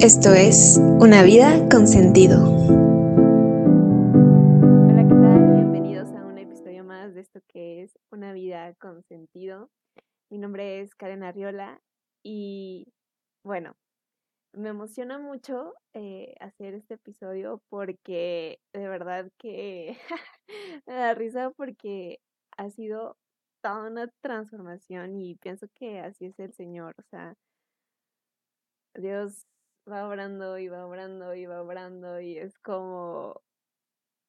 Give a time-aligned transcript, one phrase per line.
[0.00, 2.42] Esto es Una vida con sentido.
[4.88, 5.54] Hola, ¿qué tal?
[5.54, 9.70] Bienvenidos a un episodio más de esto que es Una vida con sentido.
[10.28, 11.80] Mi nombre es Karen Arriola
[12.22, 12.92] y
[13.44, 13.76] bueno,
[14.52, 19.96] me emociona mucho eh, hacer este episodio porque de verdad que
[20.86, 22.20] me da risa porque
[22.56, 23.16] ha sido
[23.62, 27.34] toda una transformación y pienso que así es el Señor, o sea,
[28.94, 29.46] Dios
[29.90, 33.40] va obrando y va obrando y va obrando y es como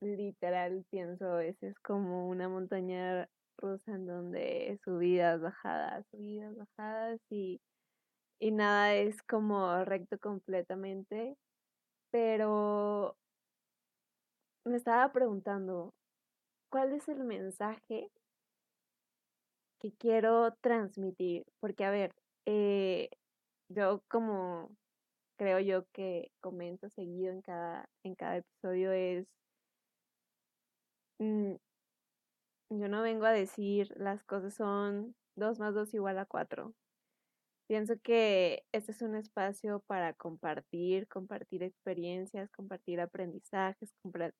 [0.01, 7.61] literal pienso, ese es como una montaña rusa en donde subidas, bajadas, subidas, bajadas y,
[8.39, 11.37] y nada es como recto completamente,
[12.11, 13.15] pero
[14.65, 15.93] me estaba preguntando,
[16.69, 18.09] ¿cuál es el mensaje
[19.79, 21.45] que quiero transmitir?
[21.59, 22.11] Porque, a ver,
[22.45, 23.09] eh,
[23.69, 24.75] yo como
[25.37, 29.27] creo yo que comento seguido en cada, en cada episodio es,
[31.19, 31.55] mm,
[32.69, 36.73] yo no vengo a decir las cosas son 2 más 2 igual a 4.
[37.67, 43.93] Pienso que este es un espacio para compartir, compartir experiencias, compartir aprendizajes,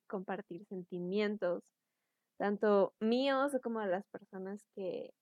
[0.07, 1.63] compartir sentimientos,
[2.37, 5.13] tanto míos como de las personas que,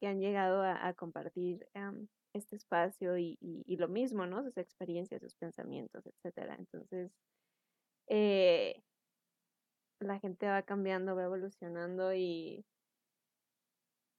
[0.00, 1.66] que han llegado a, compartir
[2.38, 3.36] este espacio y,
[3.78, 4.42] lo mismo, ¿no?
[4.42, 6.56] Sus experiencias, sus pensamientos, etcétera.
[6.58, 7.12] Entonces,
[8.08, 8.82] eh,
[10.00, 12.64] la gente va cambiando, va evolucionando y,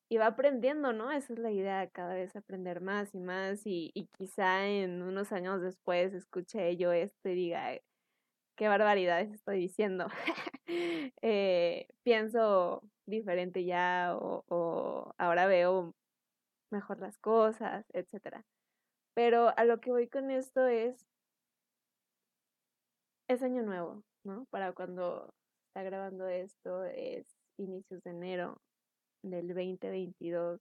[0.10, 1.12] y va aprendiendo, ¿no?
[1.12, 5.62] Esa es la idea, cada vez aprender más y más y, quizá en unos años
[5.62, 7.78] después escuche yo esto y diga,
[8.58, 10.08] qué barbaridades estoy diciendo.
[11.22, 15.96] eh, pienso diferente ya o ahora veo
[16.72, 18.46] mejor las cosas, etcétera.
[19.14, 21.06] Pero a lo que voy con esto es,
[23.28, 24.46] es año nuevo, ¿no?
[24.50, 25.34] Para cuando
[25.68, 27.28] está grabando esto es
[27.58, 28.62] inicios de enero
[29.22, 30.60] del 2022.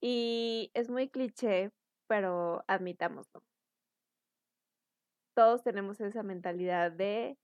[0.00, 1.70] Y es muy cliché,
[2.06, 3.42] pero admitámoslo.
[5.34, 7.36] Todos tenemos esa mentalidad de,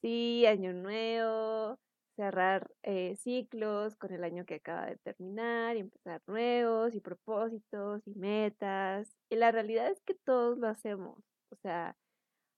[0.00, 1.78] sí, año nuevo,
[2.16, 8.06] cerrar eh, ciclos con el año que acaba de terminar y empezar nuevos y propósitos
[8.06, 9.16] y metas.
[9.30, 11.18] Y la realidad es que todos lo hacemos.
[11.50, 11.96] O sea,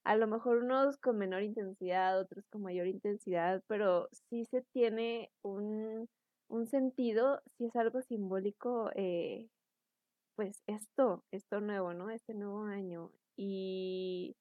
[0.04, 5.30] a lo mejor unos con menor intensidad, otros con mayor intensidad, pero sí se tiene
[5.42, 6.08] un,
[6.48, 9.48] un sentido, si es algo simbólico, eh,
[10.36, 12.10] pues esto, esto nuevo, ¿no?
[12.10, 13.10] Este nuevo año.
[13.36, 14.36] Y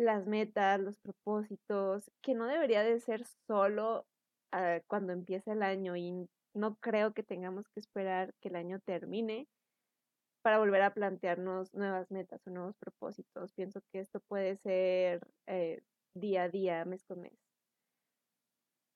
[0.00, 4.06] las metas, los propósitos, que no debería de ser solo
[4.52, 8.80] ah, cuando empieza el año y no creo que tengamos que esperar que el año
[8.80, 9.46] termine
[10.42, 13.52] para volver a plantearnos nuevas metas o nuevos propósitos.
[13.52, 15.82] Pienso que esto puede ser eh,
[16.14, 17.38] día a día, mes con mes.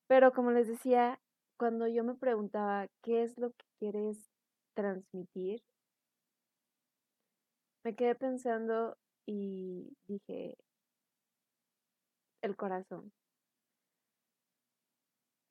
[0.06, 1.20] Pero como les decía,
[1.58, 4.30] cuando yo me preguntaba qué es lo que quieres
[4.74, 5.62] transmitir,
[7.84, 10.56] me quedé pensando y dije,
[12.44, 13.10] el corazón.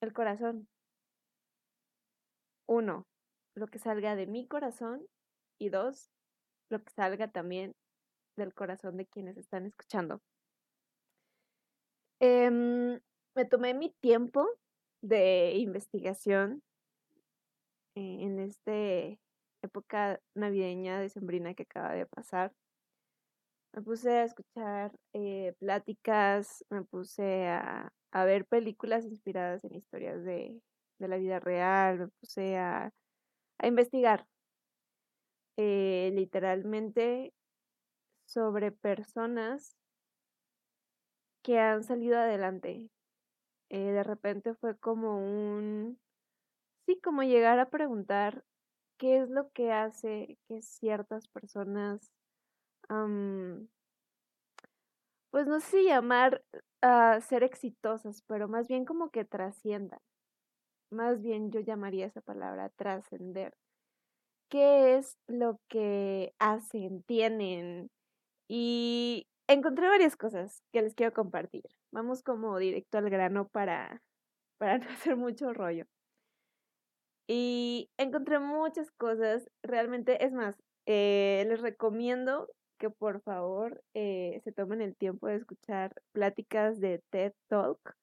[0.02, 0.68] El corazón.
[2.68, 3.08] Uno,
[3.56, 5.06] lo que salga de mi corazón
[5.60, 6.12] y dos,
[6.70, 7.76] lo que salga también
[8.38, 10.22] del corazón de quienes están escuchando.
[12.20, 13.02] Em,
[13.36, 14.48] me tomé mi tiempo
[15.02, 16.62] de investigación
[17.96, 18.72] eh, en esta
[19.64, 22.54] época navideña decembrina que acaba de pasar.
[23.74, 30.62] Me puse a escuchar eh, pláticas, me puse a, ver películas inspiradas en historias de,
[31.00, 32.92] la vida real, me puse a,
[33.64, 34.28] investigar
[35.58, 37.34] eh, literalmente
[38.26, 39.76] sobre personas
[41.42, 42.90] que han salido adelante.
[43.70, 46.00] Eh, de repente fue como un,
[46.86, 48.44] sí, como llegar a preguntar
[48.98, 52.12] qué es lo que hace que ciertas personas
[55.32, 56.44] pues no sé llamar
[56.82, 60.00] a ser exitosas, pero más bien como que trasciendan.
[60.92, 63.54] Más bien yo llamaría esa palabra trascender.
[64.50, 67.90] ¿Qué es lo que hacen, tienen?
[68.48, 71.64] Y encontré varias cosas que les quiero compartir.
[71.92, 74.04] Vamos como directo al grano para,
[74.60, 75.86] para no hacer mucho rollo.
[77.28, 80.56] Y encontré muchas cosas, realmente, es más,
[80.86, 87.02] eh, les recomiendo que por favor eh, se tomen el tiempo de escuchar pláticas de
[87.10, 87.96] TED Talk.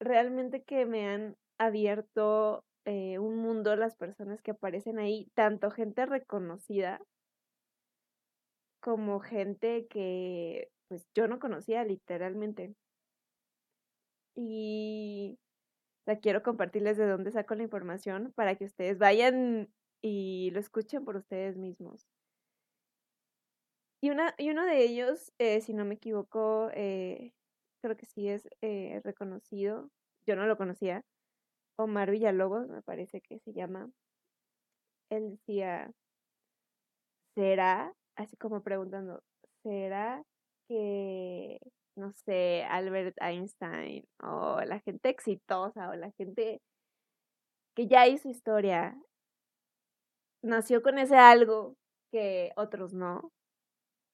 [0.00, 6.06] Realmente que me han abierto eh, un mundo las personas que aparecen ahí, tanto gente
[6.06, 7.00] reconocida
[8.80, 12.74] como gente que pues yo no conocía literalmente.
[14.34, 15.38] Y
[16.06, 19.68] o quiero compartirles de dónde saco la información para que ustedes vayan
[20.02, 22.06] y lo escuchen por ustedes mismos.
[24.02, 27.32] Y, una, y uno de ellos, eh, si no me equivoco, eh,
[27.82, 29.90] creo que sí es eh, reconocido,
[30.26, 31.04] yo no lo conocía,
[31.76, 33.90] Omar Villalobos, me parece que se llama.
[35.10, 35.92] Él decía,
[37.34, 37.92] ¿será?
[38.16, 39.22] Así como preguntando,
[39.62, 40.22] ¿será
[40.68, 41.58] que,
[41.96, 46.60] no sé, Albert Einstein o la gente exitosa o la gente
[47.74, 48.96] que ya hizo historia
[50.42, 51.76] nació con ese algo
[52.12, 53.30] que otros no?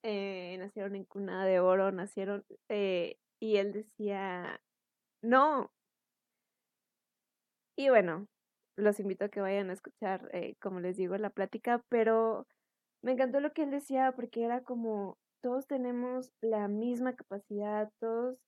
[0.03, 4.61] Eh, nacieron en cuna de oro, nacieron, eh, y él decía,
[5.23, 5.73] no.
[7.79, 8.27] Y bueno,
[8.77, 12.47] los invito a que vayan a escuchar, eh, como les digo, la plática, pero
[13.03, 18.39] me encantó lo que él decía porque era como, todos tenemos la misma capacidad, todos,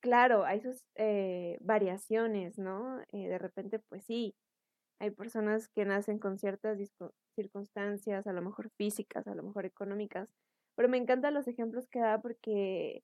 [0.00, 0.84] claro, hay sus
[1.60, 2.98] variaciones, ¿no?
[3.12, 4.34] de repente, pues sí,
[5.00, 6.78] hay personas que nacen con ciertas
[7.34, 10.28] circunstancias, a lo mejor físicas, a lo mejor económicas,
[10.74, 13.02] pero me encantan los ejemplos que da porque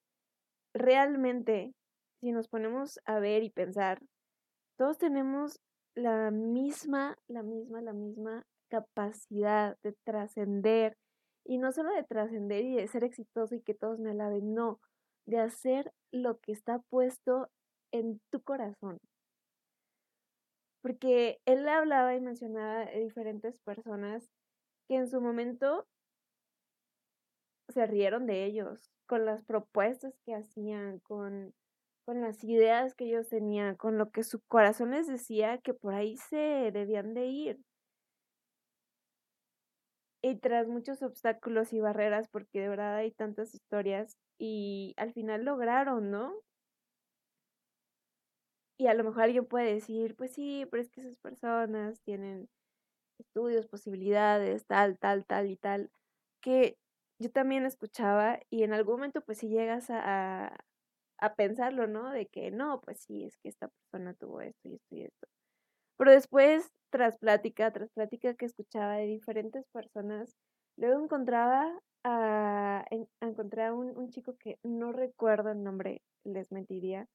[0.74, 1.74] realmente,
[2.20, 4.00] si nos ponemos a ver y pensar,
[4.76, 5.60] todos tenemos
[5.94, 10.96] la misma, la misma, la misma capacidad de trascender.
[11.44, 14.80] Y no solo de trascender y de ser exitoso y que todos me alaben, no,
[15.26, 17.48] de hacer lo que está puesto
[17.90, 19.00] en tu corazón
[20.82, 24.28] porque él hablaba y mencionaba de diferentes personas
[24.88, 25.86] que en su momento
[27.68, 31.54] se rieron de ellos, con las propuestas que hacían, con,
[32.04, 35.94] con las ideas que ellos tenían, con lo que su corazón les decía que por
[35.94, 37.60] ahí se debían de ir.
[40.22, 45.44] Y tras muchos obstáculos y barreras, porque de verdad hay tantas historias, y al final
[45.44, 46.34] lograron, ¿no?
[48.78, 52.48] Y a lo mejor alguien puede decir, pues sí, pero es que esas personas tienen
[53.18, 55.90] estudios, posibilidades, tal, tal, tal y tal,
[56.40, 56.78] que
[57.20, 60.56] yo también escuchaba y en algún momento pues si llegas a,
[61.18, 62.10] a, pensarlo, ¿no?
[62.12, 65.28] De que no, pues sí, es que esta persona tuvo esto y esto y esto.
[65.98, 70.36] Pero después, tras plática, tras plática que escuchaba de diferentes personas,
[70.76, 72.84] luego encontraba a,
[73.20, 77.08] a un, un chico que no recuerdo el nombre, les mentiría,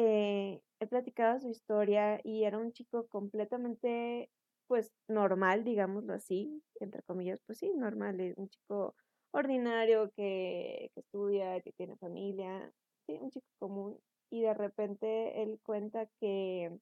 [0.00, 4.30] eh, he platicado su historia y era un chico completamente,
[4.68, 8.94] pues, normal, digámoslo así, entre comillas, pues sí, normal, es un chico
[9.32, 12.72] ordinario que, que estudia, que tiene familia,
[13.06, 13.98] sí, un chico común.
[14.30, 16.78] Y de repente él cuenta que,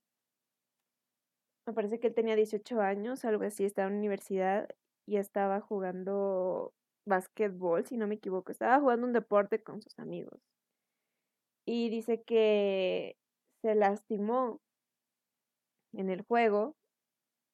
[1.66, 4.68] me parece que él tenía 18 años, algo así, estaba en universidad
[5.06, 6.74] y estaba jugando
[7.06, 10.40] básquetbol, si no me equivoco, estaba jugando un deporte con sus amigos
[11.66, 13.16] y dice que
[13.60, 14.60] se lastimó
[15.92, 16.76] en el juego,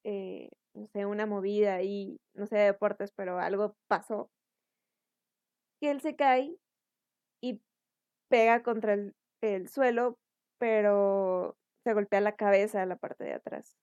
[0.03, 4.29] eh, no sé, una movida y no sé de deportes, pero algo pasó,
[5.81, 6.55] que él se cae
[7.41, 7.59] y
[8.29, 10.17] pega contra el, el suelo,
[10.59, 13.75] pero se golpea la cabeza, la parte de atrás.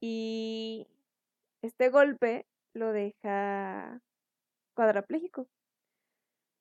[0.00, 0.88] Y
[1.62, 4.00] este golpe lo deja
[4.74, 5.48] cuadrapléjico.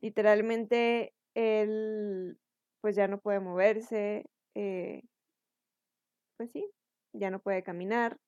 [0.02, 2.38] Literalmente él
[2.86, 5.02] pues ya no puede moverse, eh,
[6.38, 6.70] pues sí,
[7.14, 8.20] ya no puede caminar.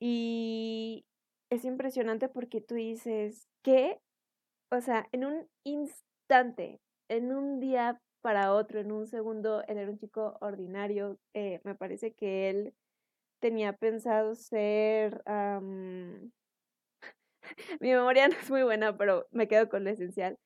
[0.00, 1.04] Y
[1.48, 4.00] es impresionante porque tú dices, ¿qué?
[4.72, 9.92] O sea, en un instante, en un día para otro, en un segundo, él era
[9.92, 11.20] un chico ordinario.
[11.34, 12.74] Eh, me parece que él
[13.38, 15.22] tenía pensado ser...
[17.80, 20.36] Mi memoria no es muy buena, pero me quedo con lo esencial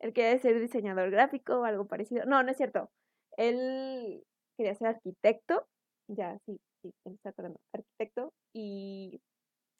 [0.00, 2.24] él quería ser diseñador gráfico o algo parecido.
[2.26, 2.90] No, no es cierto.
[3.36, 4.22] Él
[4.56, 5.66] quería ser arquitecto,
[6.08, 9.20] ya, sí, sí, él está acordando, arquitecto, y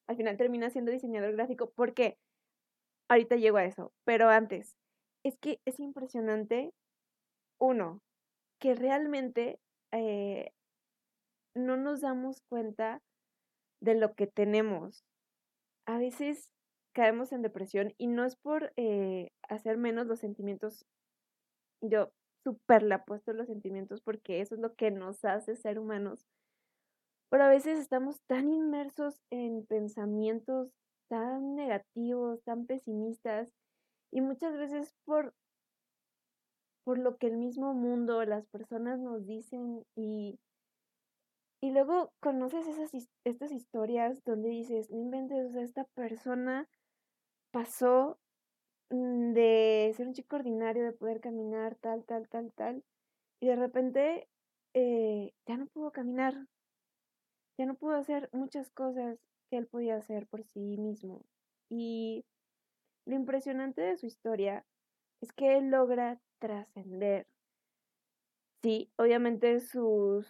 [0.08, 1.70] al final termina siendo diseñador gráfico.
[1.70, 2.16] ¿Por qué?
[3.08, 4.76] Ahorita llego a eso, pero antes,
[5.24, 6.72] es que es impresionante,
[7.60, 8.00] uno,
[8.60, 9.58] que realmente
[9.92, 10.50] eh,
[11.54, 13.00] no nos damos cuenta
[13.80, 15.04] de lo que tenemos.
[15.86, 16.53] A veces
[16.94, 20.86] caemos en depresión y no es por eh, hacer menos los sentimientos,
[21.82, 22.12] yo
[22.44, 26.26] súper le apuesto los sentimientos porque eso es lo que nos hace ser humanos,
[27.30, 30.70] pero a veces estamos tan inmersos en pensamientos
[31.08, 33.52] tan negativos, tan pesimistas
[34.12, 35.34] y muchas veces por
[36.84, 40.38] por lo que el mismo mundo, las personas nos dicen y,
[41.60, 46.68] Y luego conoces esas, estas historias donde dices, no inventes, o esta persona
[47.54, 48.18] pasó
[48.90, 52.84] mm, de ser un chico ordinario, de poder caminar, tal, tal, tal, tal,
[53.40, 54.28] y de repente
[54.74, 56.48] eh, ya no pudo caminar,
[57.58, 59.18] ya no pudo hacer muchas cosas
[59.50, 61.22] que él podía hacer por sí mismo.
[61.70, 62.24] Y
[63.06, 64.64] lo impresionante de su historia
[65.22, 67.26] es que él logra trascender.
[68.62, 70.26] Sí, obviamente sus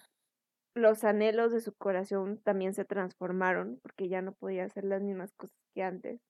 [0.75, 5.33] los anhelos de su corazón también se transformaron porque ya no podía hacer las mismas
[5.35, 6.21] cosas que antes.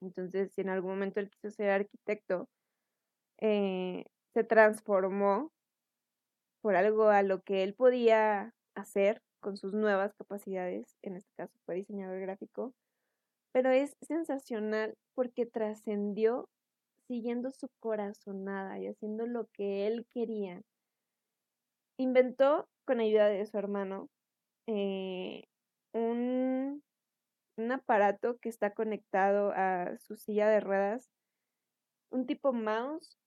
[0.00, 2.48] Entonces, si en algún momento él quiso ser arquitecto,
[3.40, 5.52] eh, se transformó
[6.60, 11.54] por algo a lo que él podía hacer con sus nuevas capacidades, en este caso
[11.64, 12.74] fue diseñador gráfico,
[13.52, 16.48] pero es sensacional porque trascendió
[17.06, 20.62] siguiendo su corazonada y haciendo lo que él quería.
[21.98, 24.08] Inventó, con ayuda de su hermano,
[24.66, 25.44] eh,
[25.92, 26.82] un,
[27.56, 31.10] un aparato que está conectado a su silla de ruedas,
[32.10, 33.18] un tipo mouse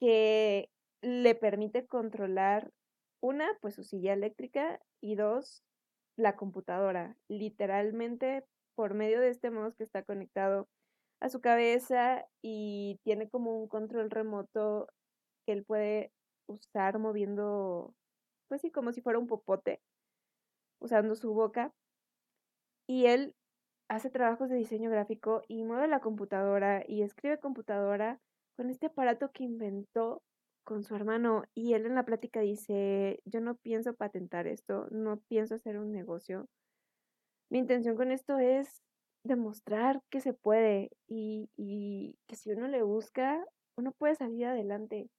[0.00, 0.70] que
[1.02, 2.72] le permite controlar
[3.20, 5.62] una, pues su silla eléctrica y dos,
[6.16, 7.16] la computadora.
[7.28, 8.44] Literalmente
[8.74, 10.68] por medio de este mouse que está conectado
[11.20, 14.88] a su cabeza y tiene como un control remoto
[15.46, 16.12] que él puede
[16.46, 17.94] usar moviendo,
[18.48, 19.80] pues sí, como si fuera un popote,
[20.80, 21.72] usando su boca.
[22.88, 23.34] Y él
[23.92, 28.18] hace trabajos de diseño gráfico y mueve la computadora y escribe computadora
[28.56, 30.22] con este aparato que inventó
[30.64, 35.18] con su hermano y él en la plática dice, yo no pienso patentar esto, no
[35.28, 36.48] pienso hacer un negocio.
[37.50, 38.80] Mi intención con esto es
[39.24, 43.44] demostrar que se puede y, y que si uno le busca,
[43.76, 45.10] uno puede salir adelante.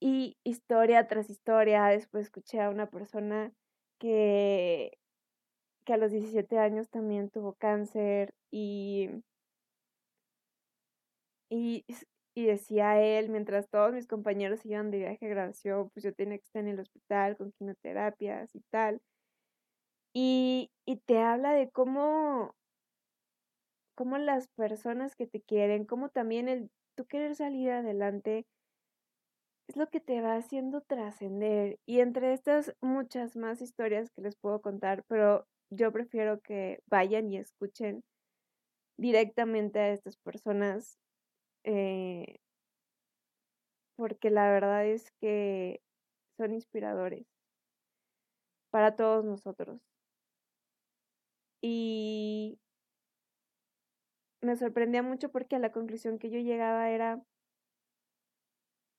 [0.00, 3.52] Y historia tras historia, después escuché a una persona
[4.00, 4.98] que,
[5.86, 9.08] que a los 17 años también tuvo cáncer y,
[11.50, 11.84] y,
[12.34, 16.38] y decía él, mientras todos mis compañeros iban de viaje de graduación, pues yo tenía
[16.38, 19.00] que estar en el hospital con quimioterapias y tal.
[20.12, 22.54] Y, y te habla de cómo,
[23.94, 28.46] cómo las personas que te quieren, cómo también el tú querer salir adelante
[29.68, 31.78] es lo que te va haciendo trascender.
[31.86, 37.30] Y entre estas muchas más historias que les puedo contar, pero yo prefiero que vayan
[37.30, 38.02] y escuchen
[38.98, 40.98] directamente a estas personas,
[41.64, 42.38] eh,
[43.96, 45.80] porque la verdad es que
[46.36, 47.26] son inspiradores
[48.70, 49.80] para todos nosotros.
[51.62, 52.58] Y
[54.42, 57.22] me sorprendía mucho porque a la conclusión que yo llegaba era,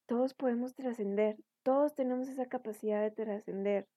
[0.08, 3.88] todos podemos trascender, todos tenemos esa capacidad de trascender.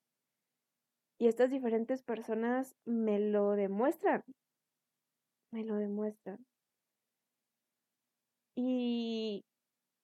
[1.20, 4.24] Y estas diferentes personas me lo demuestran,
[5.52, 6.46] me lo demuestran.
[8.56, 9.44] Y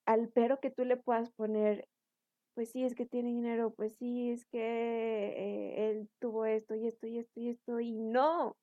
[0.06, 1.88] al pero que tú le puedas poner
[2.56, 6.86] pues sí, es que tiene dinero, pues sí, es que eh, él tuvo esto y
[6.86, 8.56] esto y esto y esto, y no,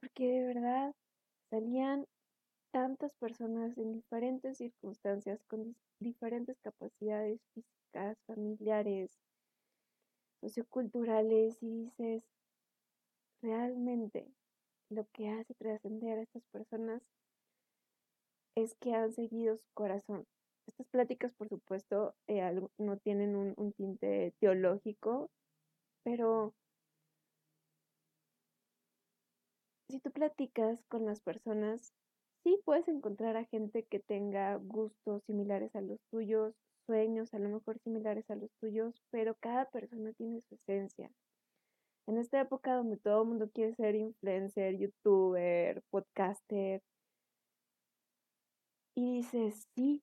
[0.00, 0.94] porque de verdad
[1.50, 2.06] salían
[2.72, 9.18] tantas personas en diferentes circunstancias, con diferentes capacidades físicas, familiares,
[10.42, 12.22] socioculturales, y dices,
[13.40, 14.26] realmente
[14.90, 17.00] lo que hace trascender a estas personas
[18.54, 20.26] es que han seguido su corazón,
[20.66, 22.42] estas pláticas, por supuesto, eh,
[22.78, 25.30] no tienen un, un tinte teológico,
[26.04, 26.52] pero
[29.88, 31.92] si tú platicas con las personas,
[32.42, 36.54] sí puedes encontrar a gente que tenga gustos similares a los tuyos,
[36.86, 41.10] sueños a lo mejor similares a los tuyos, pero cada persona tiene su esencia.
[42.06, 46.82] En esta época donde todo el mundo quiere ser influencer, youtuber, podcaster,
[48.94, 50.02] y dices, sí,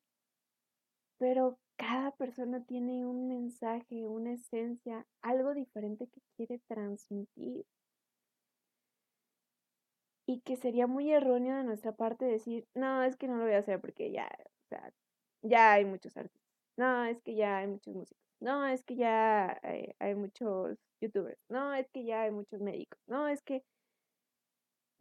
[1.20, 7.66] pero cada persona tiene un mensaje, una esencia, algo diferente que quiere transmitir.
[10.26, 13.54] Y que sería muy erróneo de nuestra parte decir, no, es que no lo voy
[13.54, 14.94] a hacer porque ya, o sea,
[15.42, 16.39] ya hay muchos artistas.
[16.80, 18.24] No, es que ya hay muchos músicos.
[18.40, 19.60] No, es que ya
[20.00, 21.38] hay, muchos youtubers.
[21.50, 22.98] No, es que ya hay muchos médicos.
[23.06, 23.64] No, es que...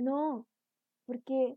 [0.01, 0.45] No,
[1.07, 1.57] porque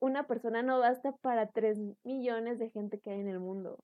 [0.00, 3.80] una persona no basta para tres millones de gente que hay en el mundo.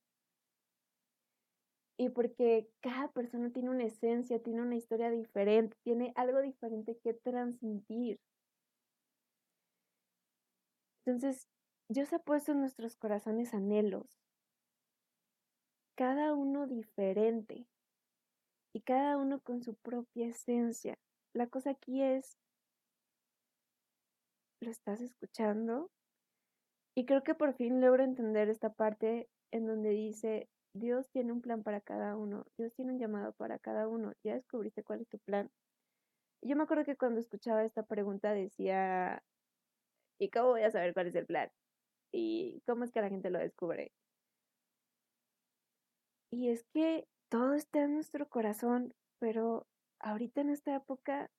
[1.99, 7.15] Y porque cada persona tiene una esencia, tiene una historia diferente, tiene algo diferente que
[7.15, 8.21] transmitir.
[11.05, 11.49] Entonces,
[11.89, 14.23] Dios ha puesto en nuestros corazones anhelos,
[16.03, 17.69] cada uno diferente,
[18.85, 20.99] cada uno con su propia esencia.
[21.33, 22.37] La cosa aquí es,
[24.61, 25.93] ¿lo estás escuchando?
[26.97, 31.41] Y creo que por fin logro entender esta parte en donde dice, Dios tiene un
[31.41, 35.09] plan para cada uno, Dios tiene un llamado para cada uno, ya descubriste cuál es
[35.09, 35.53] tu plan.
[36.43, 39.23] Yo me acuerdo que cuando escuchaba esta pregunta decía,
[40.19, 41.49] ¿y cómo voy a saber cuál es el plan?
[42.11, 43.93] ¿Y cómo es que la gente lo descubre?
[46.33, 49.67] Y es que todo está en nuestro corazón, pero
[50.01, 51.31] ahorita en esta época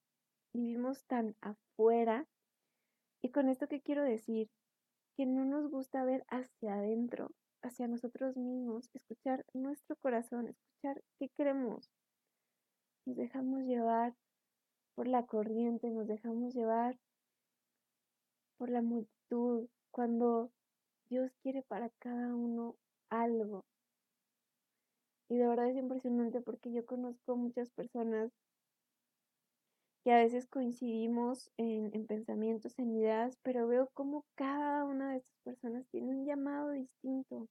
[0.54, 2.28] vivimos tan afuera.
[3.24, 4.50] Y con esto que quiero decir,
[5.18, 7.32] que no nos gusta ver hacia adentro,
[7.64, 11.90] hacia nosotros mismos, escuchar nuestro corazón, escuchar qué queremos.
[13.06, 14.14] Nos dejamos llevar
[14.94, 17.00] por la corriente, nos dejamos llevar
[18.58, 20.52] por la multitud, cuando
[21.10, 22.76] Dios quiere para cada uno
[23.10, 23.66] algo.
[25.34, 28.32] Y de verdad es impresionante porque yo conozco muchas personas
[30.04, 35.40] que a veces coincidimos en, pensamientos, en ideas, pero veo como cada una de estas
[35.44, 37.48] personas tiene un llamado distinto,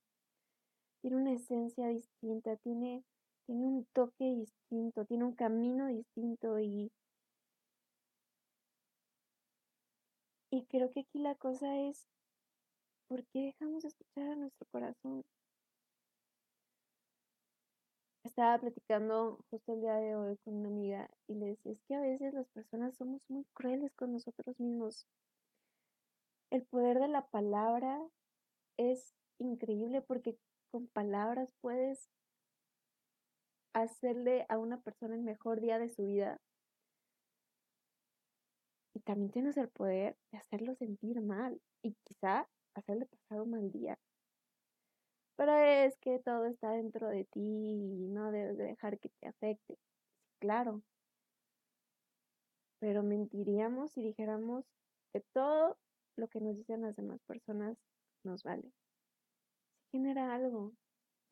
[1.00, 3.02] tiene una esencia distinta, tiene,
[3.46, 6.92] tiene un toque distinto, tiene un camino distinto y,
[10.52, 12.06] y creo que aquí la cosa es,
[13.08, 15.24] ¿por qué dejamos de escuchar a nuestro corazón?
[18.24, 21.94] Estaba platicando justo el día de hoy con una amiga y le decía, es que
[21.96, 25.08] a veces las personas somos muy crueles con nosotros mismos.
[26.50, 28.00] El poder de la palabra
[28.76, 30.36] es increíble porque
[30.70, 32.08] con palabras puedes
[33.74, 36.40] hacerle a una persona el mejor día de su vida.
[38.94, 43.72] Y también tienes el poder de hacerlo sentir mal y quizá hacerle pasar un mal
[43.72, 43.98] día.
[45.48, 49.76] Es que todo está dentro de ti y no debes de dejar que te afecte.
[50.38, 50.82] Claro.
[52.78, 54.64] Pero mentiríamos si dijéramos
[55.12, 55.76] que todo
[56.16, 57.76] lo que nos dicen las demás personas
[58.22, 58.72] nos vale.
[59.80, 60.72] Si genera algo.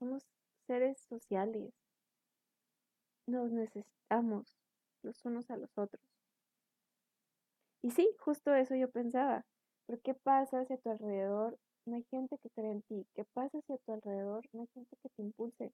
[0.01, 0.27] Somos
[0.67, 1.73] seres sociales.
[3.27, 4.59] Nos necesitamos
[5.03, 6.03] los unos a los otros.
[7.83, 9.47] Y sí, justo eso yo pensaba.
[9.87, 13.07] ¿Pero qué pasa hacia tu alrededor no hay gente que cree en ti.
[13.15, 14.45] ¿Qué pasa hacia tu alrededor?
[14.53, 15.73] No hay gente que te impulse.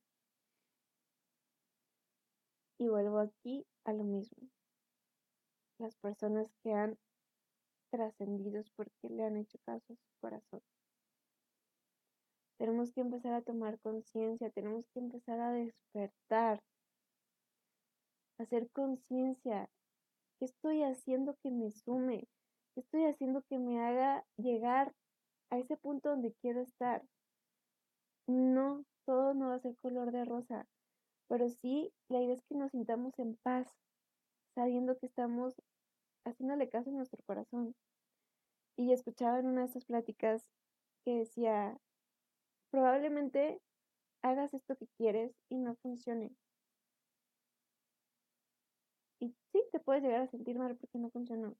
[2.78, 4.48] Y vuelvo aquí a lo mismo.
[5.78, 6.98] Las personas que han
[7.90, 10.60] trascendido porque le han hecho caso a su corazón.
[12.58, 16.62] Tenemos que empezar a tomar conciencia, tenemos que empezar a despertar,
[18.38, 19.68] hacer conciencia.
[20.38, 22.28] ¿Qué estoy haciendo que me sume?
[22.74, 24.94] ¿Qué estoy haciendo que me haga llegar
[25.50, 27.02] a ese punto donde quiero estar.
[28.26, 30.66] No, todo no va a ser color de rosa,
[31.28, 33.68] pero sí la idea es que nos sintamos en paz,
[34.54, 35.54] sabiendo que estamos
[36.24, 37.74] haciéndole caso a nuestro corazón.
[38.76, 40.44] Y escuchaba en una de estas pláticas
[41.04, 41.78] que decía,
[42.70, 43.60] probablemente
[44.22, 46.30] hagas esto que quieres y no funcione.
[49.20, 51.56] Y sí, te puedes llegar a sentir mal porque no funcionó.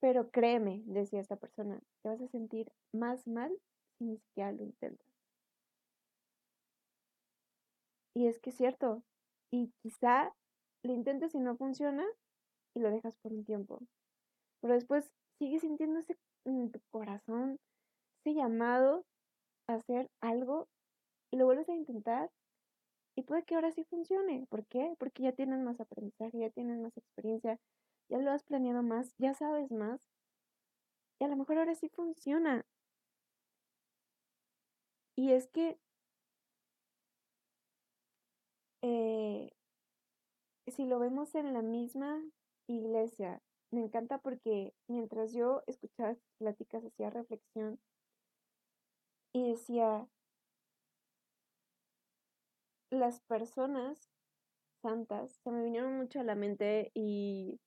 [0.00, 3.52] Pero créeme, decía esta persona, te vas a sentir más mal
[3.98, 5.06] si ni siquiera lo intentas.
[8.14, 9.02] Y es que es cierto.
[9.52, 10.34] Y quizá
[10.82, 12.06] lo intentes y no funciona
[12.74, 13.80] y lo dejas por un tiempo.
[14.60, 17.58] Pero después sigues sintiendo ese en tu corazón,
[18.20, 19.04] ese llamado
[19.68, 20.68] a hacer algo
[21.30, 22.30] y lo vuelves a intentar
[23.16, 24.46] y puede que ahora sí funcione.
[24.48, 24.94] ¿Por qué?
[24.98, 27.58] Porque ya tienes más aprendizaje, ya tienes más experiencia,
[28.10, 30.10] ya lo has planeado más, ya sabes más,
[31.20, 32.66] y a lo mejor ahora sí funciona.
[35.16, 35.78] Y es que
[38.82, 39.52] eh,
[40.66, 42.22] si lo vemos en la misma
[42.66, 47.78] iglesia, me encanta porque mientras yo escuchaba pláticas hacía reflexión
[49.32, 50.08] y decía,
[52.90, 54.10] las personas
[54.82, 57.60] santas se me vinieron mucho a la mente y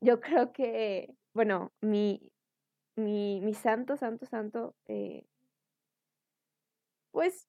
[0.00, 2.32] yo creo que, bueno, mi,
[2.96, 5.26] mi, mi santo, santo, santo, eh,
[7.12, 7.48] pues,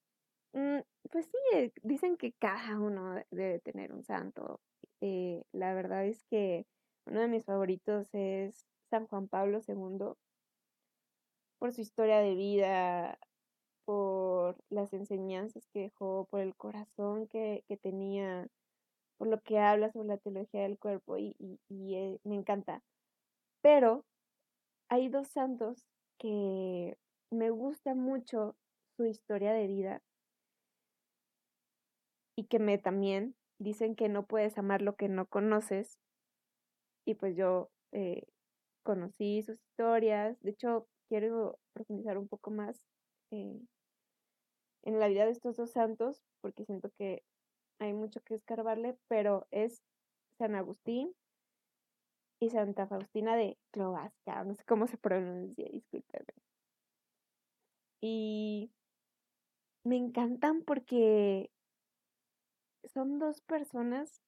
[0.54, 0.80] mm,
[1.12, 4.62] pues sí, eh, dicen que cada uno debe tener un santo.
[5.02, 6.66] Eh, la verdad es que
[7.06, 10.16] uno de mis favoritos es San Juan Pablo II,
[11.60, 13.20] por su historia de vida,
[13.86, 18.48] por las enseñanzas que dejó, por el corazón que, que tenía,
[19.18, 22.84] por lo que habla sobre la teología del cuerpo y, y, y me encanta.
[23.62, 24.06] Pero
[24.90, 25.86] hay dos santos
[26.20, 26.98] que
[27.32, 28.56] me gusta mucho
[28.96, 30.02] su historia de vida
[32.36, 35.98] y que me también dicen que no puedes amar lo que no conoces.
[37.06, 38.28] Y pues yo eh,
[38.84, 40.40] conocí sus historias.
[40.42, 42.86] De hecho, quiero profundizar un poco más
[43.32, 43.60] eh,
[44.84, 47.24] en la vida de estos dos santos, porque siento que
[47.80, 49.82] hay mucho que escarbarle, pero es
[50.38, 51.14] San Agustín
[52.40, 56.34] y Santa Faustina de Cloasca, no sé cómo se pronuncia, discúlpeme.
[58.02, 58.72] Y
[59.84, 61.50] me encantan porque
[62.94, 64.22] son dos personas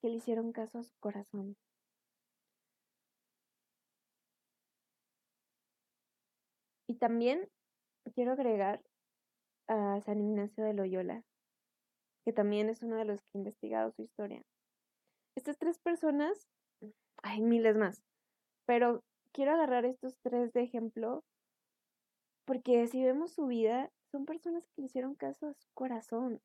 [0.00, 1.56] que le hicieron caso a su corazón.
[6.86, 7.48] Y también
[8.14, 8.82] quiero agregar
[9.66, 11.24] a San Ignacio de Loyola,
[12.24, 14.42] que también es uno de los que ha investigado su historia.
[15.36, 16.48] Estas tres personas,
[17.22, 18.02] hay miles más,
[18.66, 21.24] pero quiero agarrar estos tres de ejemplo
[22.44, 26.40] porque si vemos su vida, son personas que hicieron caso a su corazón,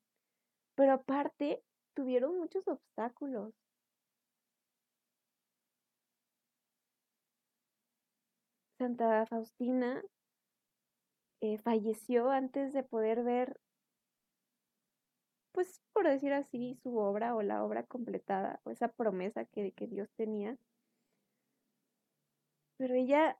[0.74, 1.62] pero aparte
[1.94, 3.54] tuvieron muchos obstáculos.
[8.78, 10.02] Santa Faustina
[11.42, 13.60] eh, falleció antes de poder ver,
[15.52, 19.86] pues por decir así, su obra o la obra completada o esa promesa que, que
[19.86, 20.56] Dios tenía.
[22.78, 23.38] Pero ella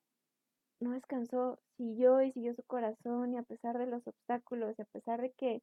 [0.81, 4.87] no descansó, siguió y siguió su corazón y a pesar de los obstáculos y a
[4.87, 5.63] pesar de que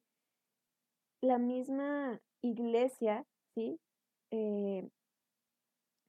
[1.20, 3.80] la misma iglesia, ¿sí?
[4.30, 4.88] Eh,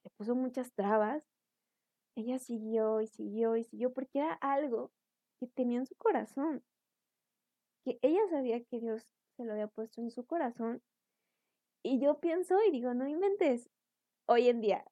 [0.04, 1.23] le puso muchas trabas,
[2.15, 4.91] ella siguió y siguió y siguió porque era algo
[5.39, 6.63] que tenía en su corazón,
[7.84, 9.08] que ella sabía que Dios
[9.39, 10.82] se lo había puesto en su corazón.
[11.82, 13.69] Y yo pienso y digo, no inventes,
[14.25, 14.84] hoy en día,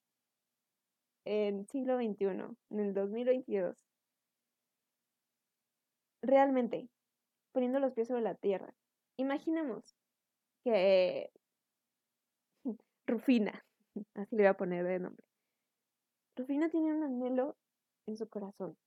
[1.25, 3.75] en siglo XXI, en el 2022,
[6.21, 6.87] realmente,
[7.51, 8.73] poniendo los pies sobre la tierra,
[9.17, 9.83] imaginemos
[10.63, 11.29] que
[13.05, 13.65] Rufina,
[14.13, 15.25] así le voy a poner de nombre,
[16.37, 17.57] Rufina tiene un anhelo
[18.05, 18.77] en su corazón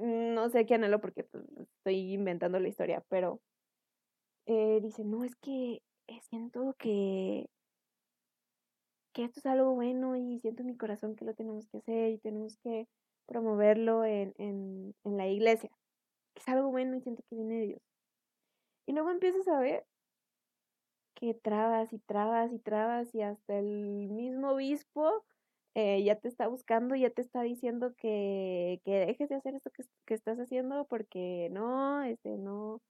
[0.00, 3.40] no sé qué anhelo porque pues, estoy inventando la historia, pero
[4.46, 7.48] eh, dice, no, es que eh, siento que,
[9.12, 12.12] que esto es algo bueno y siento en mi corazón que lo tenemos que hacer
[12.12, 12.88] y tenemos que
[13.26, 15.70] promoverlo en, en, en la iglesia,
[16.34, 17.82] es algo bueno y siento que viene de Dios.
[18.86, 19.86] Y luego empiezas a ver
[21.14, 25.24] que trabas y trabas y trabas y hasta el mismo obispo
[25.74, 29.70] eh, ya te está buscando, ya te está diciendo que, que dejes de hacer esto
[29.70, 32.80] que, que, estás haciendo porque no, este, no,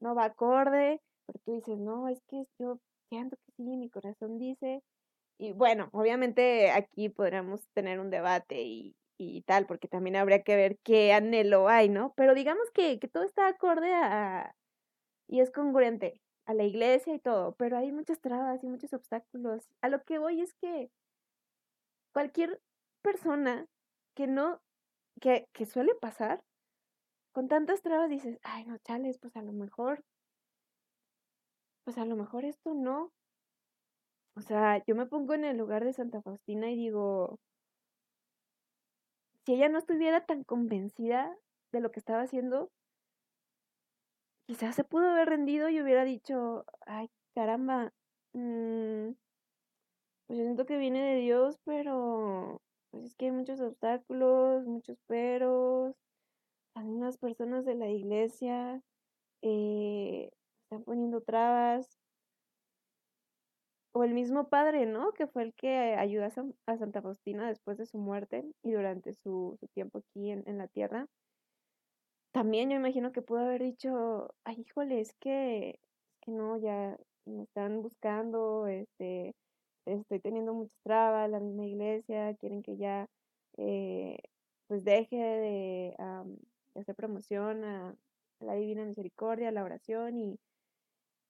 [0.00, 4.38] no va acorde, pero tú dices, no, es que yo siento que sí, mi corazón
[4.38, 4.82] dice,
[5.38, 10.56] y bueno, obviamente aquí podríamos tener un debate y, y tal, porque también habría que
[10.56, 12.12] ver qué anhelo hay, ¿no?
[12.16, 14.54] Pero digamos que, que todo está acorde a,
[15.28, 19.68] y es congruente a la iglesia y todo, pero hay muchas trabas y muchos obstáculos.
[19.82, 20.90] A lo que voy es que
[22.12, 22.60] cualquier
[23.02, 23.66] persona
[24.14, 24.60] que no,
[25.20, 26.42] que, que suele pasar,
[27.32, 30.02] con tantas trabas dices, ay, no, chales, pues a lo mejor,
[31.84, 33.10] pues a lo mejor esto no.
[34.36, 37.38] O sea, yo me pongo en el lugar de Santa Faustina y digo,
[39.44, 41.36] si ella no estuviera tan convencida
[41.72, 42.70] de lo que estaba haciendo,
[44.46, 47.92] quizás se pudo haber rendido y hubiera dicho, ay, caramba,
[48.32, 49.10] mmm,
[50.28, 52.60] pues yo siento que viene de Dios, pero
[52.90, 55.94] pues es que hay muchos obstáculos, muchos peros.
[56.74, 58.82] Algunas personas de la iglesia
[59.42, 60.30] eh,
[60.64, 61.88] están poniendo trabas.
[63.92, 65.12] O el mismo padre, ¿no?
[65.12, 69.56] Que fue el que ayudó a, Santa Faustina después de su muerte y durante su,
[69.58, 71.06] su tiempo aquí en, en, la tierra.
[72.32, 76.96] También yo imagino que pudo haber dicho, ay, híjole, es que, es que no, ya
[77.24, 79.34] me están buscando, este,
[79.88, 83.08] estoy teniendo muchas trabas, la misma iglesia, quieren que ya
[83.56, 84.18] eh,
[84.66, 85.96] pues deje de,
[86.74, 87.96] hacer promoción a,
[88.40, 90.38] la Divina Misericordia, a la oración y,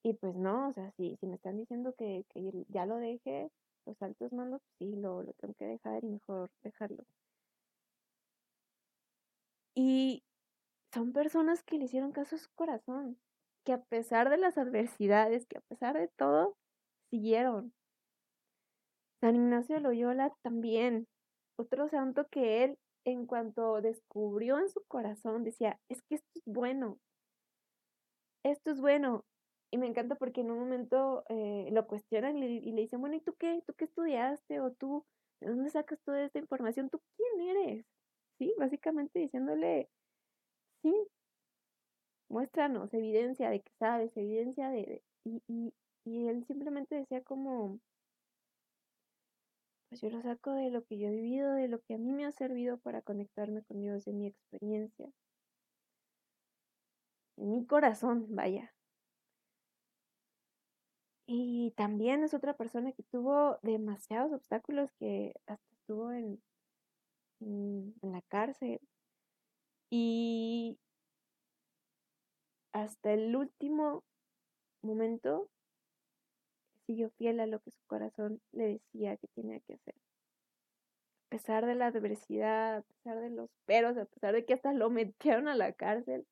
[0.03, 3.51] y pues no, o sea, si, si me están diciendo que, que ya lo deje,
[3.87, 7.05] los altos mandos, sí, lo, lo tengo que dejar y mejor dejarlo.
[9.75, 10.23] Y
[10.92, 13.16] son personas que le hicieron caso a su corazón,
[13.64, 16.57] que a pesar de las adversidades, que a pesar de todo,
[17.11, 17.73] siguieron.
[19.21, 21.07] San Ignacio de Loyola también,
[21.57, 26.43] otro santo que él, en cuanto descubrió en su corazón, decía, es que esto es
[26.47, 26.99] bueno,
[28.45, 29.25] esto es bueno.
[29.71, 33.21] Y me encanta porque en un momento eh, lo cuestionan y le, dicen, bueno, ¿y
[33.21, 33.63] tú qué?
[33.67, 34.61] ¿Tú qué estudiaste?
[34.61, 35.05] ¿O tú,
[35.41, 36.89] de dónde sacas toda esta información?
[36.89, 37.85] ¿Tú quién eres?
[38.39, 39.91] Sí, básicamente diciéndole,
[40.83, 40.95] sí,
[42.31, 45.03] muéstranos evidencia de que sabes, evidencia de...
[45.25, 47.79] y, y, y él simplemente decía como,
[49.88, 52.12] pues yo lo saco de lo que yo he vivido, de lo que a mí
[52.12, 55.11] me ha servido para conectarme con Dios, de mi experiencia,
[57.37, 58.74] en mi corazón, vaya.
[61.27, 66.42] Y también es otra persona que tuvo demasiados obstáculos, que hasta estuvo en,
[67.40, 68.81] en, la cárcel.
[69.90, 70.79] Y
[72.72, 74.05] hasta el último
[74.83, 75.51] momento
[76.88, 79.94] siguió fiel a lo que su corazón le decía que tenía que hacer.
[81.27, 84.72] A pesar de la adversidad, a pesar de los peros, a pesar de que hasta
[84.72, 86.27] lo metieron a la cárcel,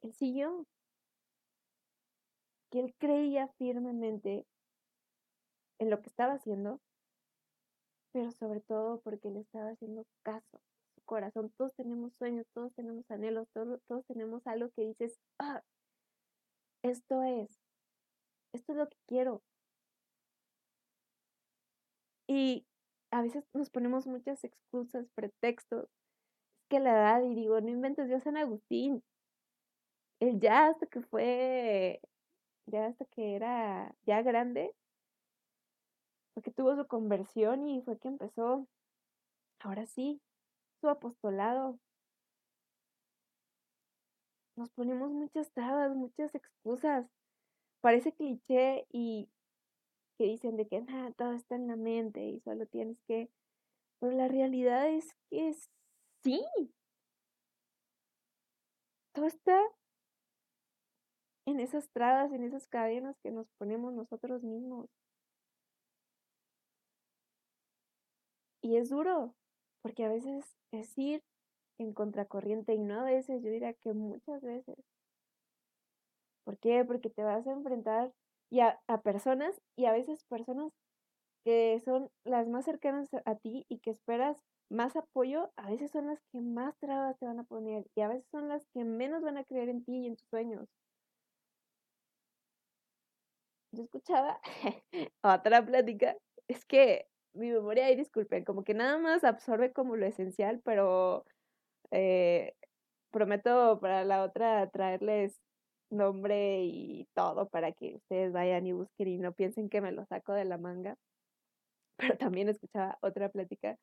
[0.00, 0.66] él siguió
[2.70, 4.46] que él creía firmemente
[5.78, 6.80] en lo que estaba haciendo,
[8.12, 10.62] pero sobre todo porque le estaba haciendo caso
[10.94, 11.52] su corazón.
[11.58, 15.62] Todos tenemos sueños, todos tenemos anhelos, todos tenemos algo que dices, ah,
[16.82, 17.65] esto es,
[18.56, 19.42] esto es lo que quiero.
[22.28, 22.66] Y
[23.10, 25.88] a veces nos ponemos muchas excusas, pretextos.
[26.62, 29.02] Es que la edad, y digo, no inventes, yo San Agustín.
[30.20, 32.00] Él ya hasta que fue
[32.66, 34.74] ya hasta que era ya grande,
[36.34, 38.66] fue que tuvo su conversión y fue que empezó,
[39.60, 40.20] ahora sí,
[40.80, 41.78] su apostolado.
[44.56, 47.06] Nos ponemos muchas trabas, muchas excusas.
[47.86, 49.28] Parece cliché y
[50.18, 53.30] que dicen de que nada, todo está en la mente y solo tienes que...
[54.00, 55.54] Pero la realidad es que
[56.24, 56.44] sí.
[59.12, 59.62] Todo está
[61.46, 64.88] en esas trabas, en esas cadenas que nos ponemos nosotros mismos.
[68.62, 69.36] Y es duro,
[69.82, 71.22] porque a veces es ir
[71.78, 74.95] en contracorriente y no a veces, yo diría que muchas veces.
[76.46, 76.84] ¿Por qué?
[76.84, 78.12] Porque te vas a enfrentar
[78.50, 80.72] y a, personas y a veces personas
[81.44, 84.38] que son las más cercanas a ti y que esperas
[84.70, 88.08] más apoyo, a veces son las que más trabas te van a poner y a
[88.08, 90.68] veces son las que menos van a creer en ti y en tus sueños
[93.76, 94.40] yo escuchaba
[95.22, 96.16] otra plática,
[96.48, 101.24] es que mi memoria, ahí disculpen, como que nada más absorbe como lo esencial, pero
[101.90, 102.54] eh,
[103.10, 105.40] prometo para la otra traerles
[105.90, 110.04] nombre y todo para que ustedes vayan y busquen y no piensen que me lo
[110.06, 110.96] saco de la manga.
[111.98, 113.78] Pero también escuchaba otra plática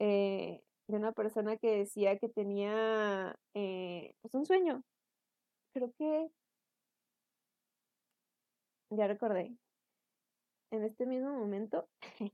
[0.00, 4.82] eh, de una persona que decía que tenía eh, pues un sueño.
[5.72, 6.28] Creo que
[8.90, 9.56] ya recordé.
[10.70, 11.88] En este mismo momento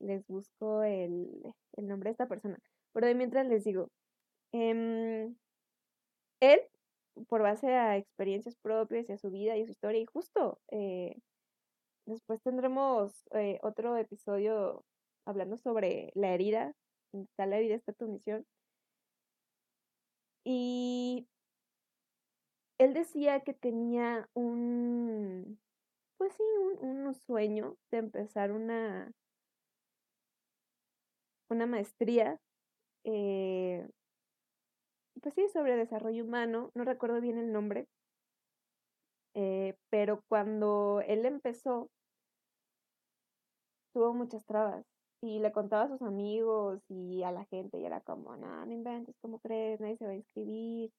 [0.00, 1.42] les busco el,
[1.76, 2.58] nombre de esta persona.
[2.92, 3.90] Pero mientras les digo,
[4.52, 5.36] em,
[6.40, 6.60] él,
[7.28, 10.60] por base a experiencias propias y a su vida y a su historia, y justo
[10.70, 11.16] eh,
[12.06, 14.84] después tendremos eh, otro episodio
[15.26, 16.74] hablando sobre la herida,
[17.12, 18.46] está la herida, está tu misión.
[20.44, 21.28] Y
[22.78, 25.60] él decía que tenía un,
[26.16, 26.42] pues sí,
[26.80, 29.12] un, sueño de empezar una,
[31.48, 32.40] una maestría,
[33.04, 33.88] eh,
[35.20, 37.86] pues sí, sobre desarrollo humano, no recuerdo bien el nombre,
[39.34, 41.88] eh, pero cuando él empezó,
[43.92, 44.84] tuvo muchas trabas
[45.22, 48.72] y le contaba a sus amigos y a la gente y era como, no, no
[48.72, 49.80] inventes, ¿cómo crees?
[49.80, 50.90] Nadie se va a inscribir.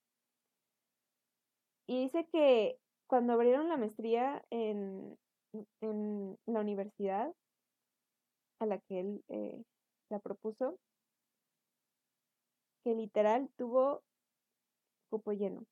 [1.87, 5.17] Y dice que cuando abrieron la maestría en,
[5.81, 7.33] en la universidad
[8.59, 9.63] a la que él eh,
[10.09, 10.77] la propuso,
[12.83, 14.03] que literal tuvo
[15.11, 15.65] cupo lleno.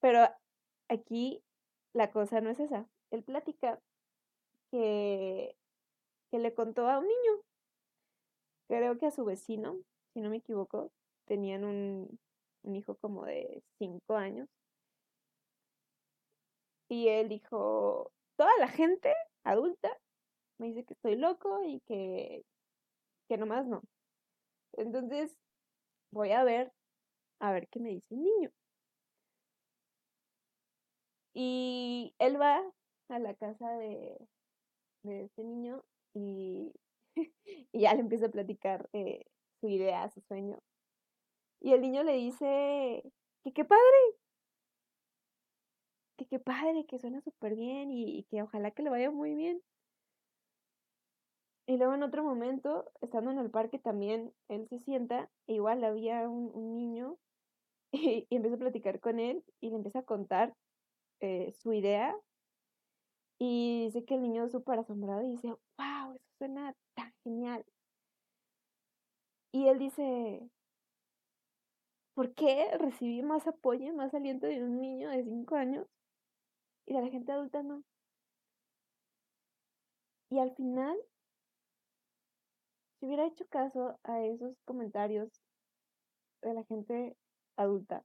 [0.00, 0.28] Pero
[0.88, 1.42] aquí
[1.94, 2.86] la cosa no es esa.
[3.10, 3.80] Él platica
[4.70, 5.56] que,
[6.30, 7.42] que le contó a un niño,
[8.68, 9.78] creo que a su vecino,
[10.12, 10.92] si no me equivoco,
[11.26, 12.18] tenían un,
[12.64, 14.48] un hijo como de cinco años.
[16.88, 19.90] Y él dijo, toda la gente adulta
[20.58, 22.44] me dice que estoy loco y que,
[23.28, 23.82] que nomás no.
[24.72, 25.36] Entonces,
[26.14, 26.72] voy a ver,
[27.40, 28.50] a ver qué me dice el niño.
[31.34, 32.62] Y él va
[33.08, 34.16] a la casa de,
[35.02, 35.82] de este niño
[36.14, 36.72] y,
[37.72, 39.26] y ya le empieza a platicar eh,
[39.60, 40.58] su idea, su sueño.
[41.60, 43.02] Y el niño le dice
[43.42, 43.82] que qué padre,
[46.16, 49.60] que qué padre, que suena súper bien y, que ojalá que le vaya muy bien.
[51.66, 55.82] Y luego en otro momento, estando en el parque también, él se sienta, e igual
[55.82, 57.16] había un, niño
[57.92, 60.54] y, empiezo a platicar con él y le empieza a contar
[61.20, 62.14] eh, su idea
[63.38, 67.64] y dice que el niño súper asombrado y dice, wow, eso suena tan genial.
[69.52, 70.50] Y él dice,
[72.14, 75.86] ¿por qué recibí más apoyo y más aliento de un niño de 5 años
[76.86, 77.84] y de la gente adulta no?
[80.30, 80.96] Y al final,
[83.04, 85.28] si hubiera hecho caso a esos comentarios
[86.40, 87.14] de la gente
[87.54, 88.02] adulta,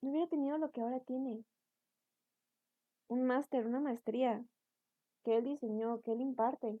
[0.00, 1.44] no hubiera tenido lo que ahora tiene.
[3.08, 4.44] Un máster, una maestría
[5.24, 6.78] que él diseñó, que él imparte.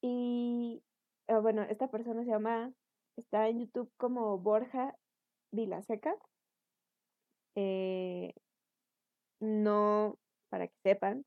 [0.00, 0.80] Y
[1.26, 2.72] ah, bueno, esta persona se llama,
[3.16, 4.94] está en YouTube como Borja
[5.50, 6.14] Vilaseca.
[7.56, 8.32] Eh,
[9.40, 10.16] no,
[10.50, 11.24] para que sepan,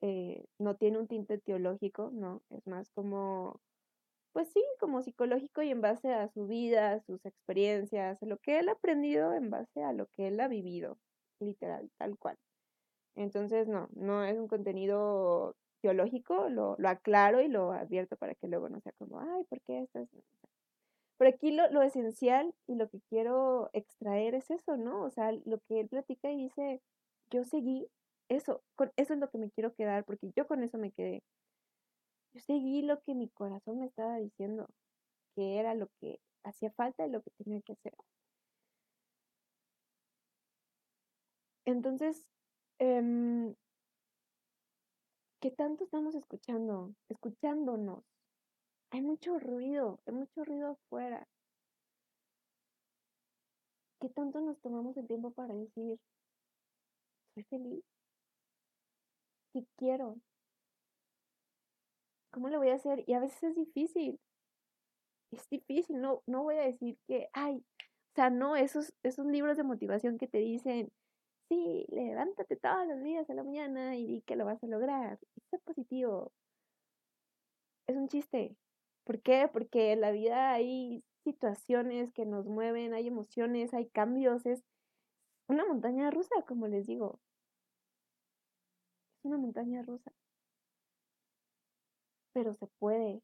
[0.00, 3.60] eh, no tiene un tinte teológico, no, es más como
[4.36, 8.68] pues sí, como psicológico y en base a su vida, sus experiencias, lo que él
[8.68, 10.98] ha aprendido en base a lo que él ha vivido,
[11.40, 12.36] literal, tal cual.
[13.14, 18.46] Entonces, no, no es un contenido teológico, lo, lo aclaro y lo advierto para que
[18.46, 20.06] luego no sea como, ay, ¿por qué estás?
[21.16, 25.02] Pero aquí lo, lo esencial y lo que quiero extraer es eso, ¿no?
[25.02, 26.82] O sea, lo que él platica y dice,
[27.30, 27.88] yo seguí
[28.28, 31.22] eso, con eso es lo que me quiero quedar, porque yo con eso me quedé.
[32.34, 34.68] Yo seguí lo que mi corazón me estaba diciendo,
[35.34, 37.94] que era lo que hacía falta y lo que tenía que hacer.
[41.66, 42.26] Entonces,
[42.78, 43.54] em,
[45.40, 46.94] ¿qué tanto estamos escuchando?
[47.08, 48.04] Escuchándonos.
[48.90, 51.26] Hay mucho ruido, hay mucho ruido afuera.
[54.00, 55.98] ¿Qué tanto nos tomamos el tiempo para decir,
[57.34, 57.95] soy feliz?
[59.56, 60.20] ¿Qué quiero?
[62.36, 63.02] ¿cómo le voy a hacer?
[63.06, 64.20] Y a veces es difícil.
[65.30, 69.56] Es difícil, no, no voy a decir que, ay, o sea, no, esos, esos libros
[69.56, 70.92] de motivación que te dicen,
[71.48, 75.18] sí, levántate todos los días a la mañana y di que lo vas a lograr.
[75.50, 76.30] es positivo.
[77.86, 78.54] Es un chiste.
[79.04, 79.48] ¿Por qué?
[79.50, 84.62] Porque en la vida hay situaciones que nos mueven, hay emociones, hay cambios, es
[85.48, 87.18] una montaña rusa, como les digo.
[89.26, 90.12] Una montaña rusa
[92.36, 93.22] pero se puede.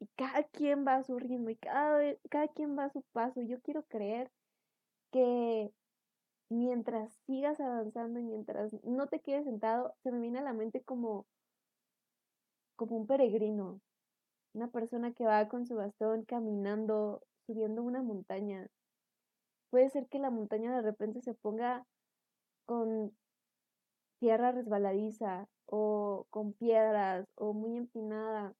[0.00, 2.00] Y cada quien va a su y cada,
[2.30, 3.42] cada quien va a su paso.
[3.42, 4.30] Yo quiero creer
[5.12, 5.70] que
[6.48, 10.80] mientras sigas avanzando y mientras no te quedes sentado, se me viene a la mente
[10.80, 11.26] como,
[12.76, 13.82] como un peregrino,
[14.54, 18.68] una persona que va con su bastón caminando, subiendo una montaña.
[19.68, 21.84] Puede ser que la montaña de repente se ponga
[22.64, 23.14] con
[24.24, 28.54] tierra resbaladiza o con piedras o muy empinada.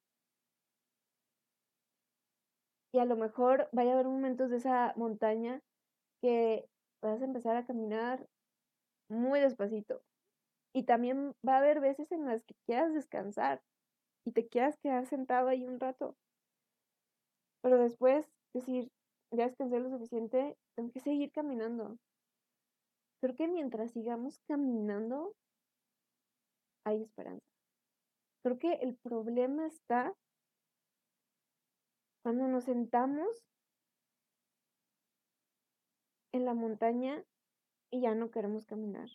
[2.93, 5.63] Y a lo mejor vaya a haber momentos de esa montaña
[6.21, 6.69] que
[7.01, 8.29] vas a empezar a caminar
[9.09, 10.03] muy despacito.
[10.75, 13.63] Y también va a haber veces en las que quieras descansar
[14.27, 16.15] y te quieras quedar sentado ahí un rato.
[17.63, 18.91] Pero después decir,
[19.31, 21.97] ya descansé lo suficiente, tengo que seguir caminando.
[23.23, 25.35] Creo que mientras sigamos caminando,
[26.85, 27.47] hay esperanza.
[28.43, 30.15] Creo que el problema está
[32.23, 33.45] cuando nos sentamos
[36.33, 37.25] en la montaña
[37.91, 39.09] y ya no queremos caminar.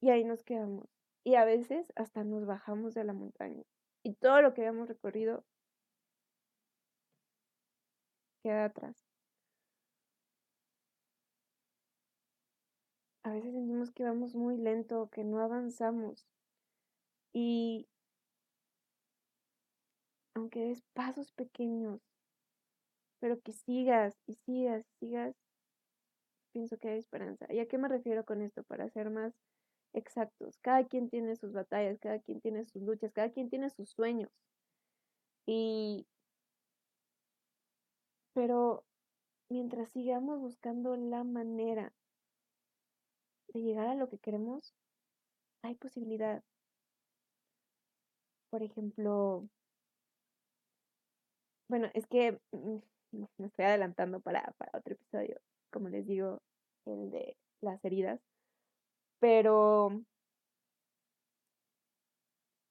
[0.00, 0.86] Y ahí nos quedamos.
[1.24, 3.64] Y a veces hasta nos bajamos de la montaña.
[4.04, 5.44] Y todo lo que habíamos recorrido
[8.42, 8.96] queda atrás.
[13.24, 16.28] A veces sentimos que vamos muy lento, que no avanzamos.
[17.38, 17.86] Y
[20.34, 22.00] aunque des pasos pequeños,
[23.20, 25.36] pero que sigas y sigas y sigas,
[26.52, 27.46] pienso que hay esperanza.
[27.52, 28.62] ¿Y a qué me refiero con esto?
[28.62, 29.34] Para ser más
[29.92, 30.56] exactos.
[30.62, 34.30] Cada quien tiene sus batallas, cada quien tiene sus luchas, cada quien tiene sus sueños.
[35.44, 36.06] Y...
[38.32, 38.82] Pero
[39.50, 41.92] mientras sigamos buscando la manera
[43.52, 44.74] de llegar a lo que queremos,
[45.60, 46.42] hay posibilidad
[48.56, 49.46] por ejemplo,
[51.68, 52.76] bueno, es que mm,
[53.36, 55.38] me estoy adelantando para, para otro episodio,
[55.70, 56.40] como les digo,
[56.86, 58.18] el de las heridas,
[59.20, 60.02] pero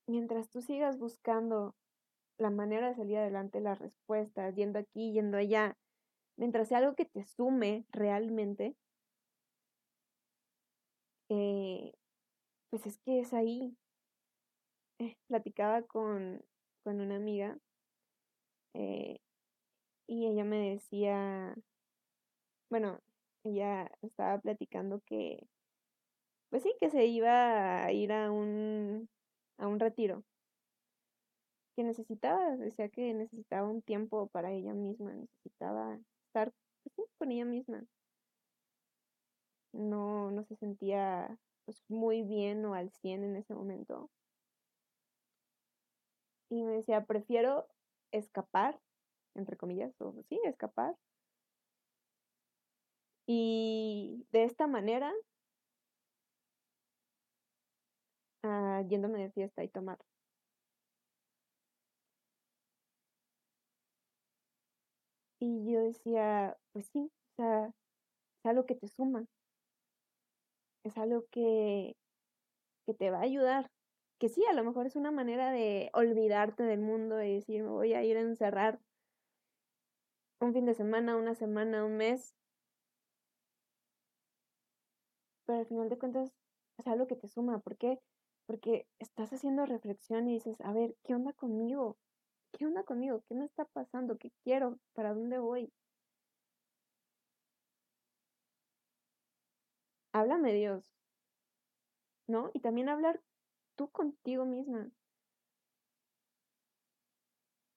[0.07, 1.75] mientras tú sigas buscando
[2.39, 5.77] la manera de salir adelante, las respuestas, yendo aquí, yendo allá,
[6.36, 8.75] mientras sea algo que te sume realmente,
[11.29, 11.93] eh,
[12.71, 13.77] pues es que es ahí,
[15.00, 16.43] eh, platicaba con,
[16.86, 17.58] una amiga
[18.76, 19.20] eh,
[20.08, 21.56] y ella me decía,
[22.70, 23.00] bueno,
[23.43, 25.48] ella estaba platicando que,
[26.50, 29.10] pues sí, que se iba a ir a un,
[29.58, 30.24] a un retiro,
[31.76, 36.54] que necesitaba, decía que necesitaba un tiempo para ella misma, necesitaba estar
[36.96, 37.86] pues con ella misma.
[39.74, 44.10] No, no se sentía pues, muy bien o al 100 en ese momento.
[46.50, 47.68] Y me decía, prefiero
[48.12, 48.80] escapar,
[49.36, 50.96] entre comillas, o sí, escapar.
[53.28, 55.14] Y de esta manera,
[58.43, 59.98] ah, yéndome de fiesta y tomar.
[65.39, 69.28] Y yo decía, pues sí, o sea, es algo que te suma,
[70.84, 71.98] es algo que,
[72.86, 73.72] que te va a ayudar.
[74.20, 77.70] Que sí, a lo mejor es una manera de olvidarte del mundo y decir, me
[77.70, 78.80] voy a ir a encerrar
[80.39, 82.34] un fin de semana, una semana, un mes.
[85.45, 86.32] Pero al final de cuentas
[86.78, 87.59] es algo que te suma.
[87.59, 87.99] ¿Por qué?
[88.45, 91.97] Porque estás haciendo reflexión y dices, a ver, ¿qué onda conmigo?
[92.57, 93.22] ¿qué onda conmigo?
[93.28, 94.18] ¿Qué me está pasando?
[94.18, 94.80] ¿Qué quiero?
[94.93, 95.72] ¿Para dónde voy?
[100.13, 100.91] Háblame Dios,
[102.28, 102.49] ¿no?
[102.53, 103.22] Y también hablar
[103.76, 104.91] tú contigo misma.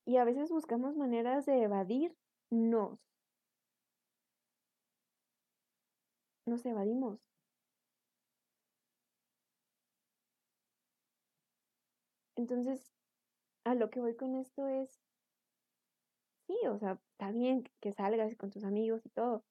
[0.07, 2.99] Y a veces buscamos maneras de evadirnos.
[6.47, 7.21] Nos evadimos.
[12.37, 12.95] Entonces,
[13.65, 15.03] a lo que voy con esto es,
[16.47, 19.45] sí, o sea, está bien que salgas con tus amigos y todo.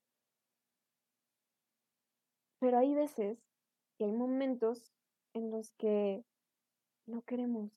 [2.60, 3.38] Pero hay veces
[4.00, 4.92] y hay momentos
[5.34, 6.24] en los que
[7.08, 7.72] no queremos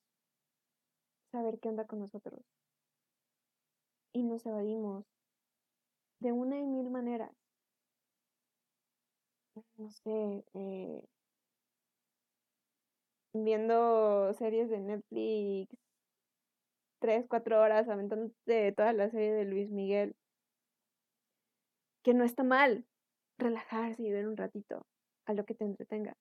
[1.33, 2.41] saber qué onda con nosotros.
[4.13, 5.05] Y nos evadimos
[6.21, 7.33] de una y mil maneras.
[9.77, 11.05] No sé, eh,
[13.33, 15.77] viendo series de Netflix,
[17.01, 17.87] tres, cuatro horas
[18.47, 20.15] de toda la serie de Luis Miguel.
[22.03, 22.85] Que no está mal
[23.39, 24.87] relajarse y ver un ratito
[25.27, 26.17] a lo que te entretenga.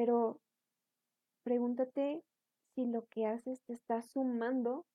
[0.00, 0.40] Pero
[1.44, 2.22] pregúntate
[2.74, 4.86] si lo que haces te está sumando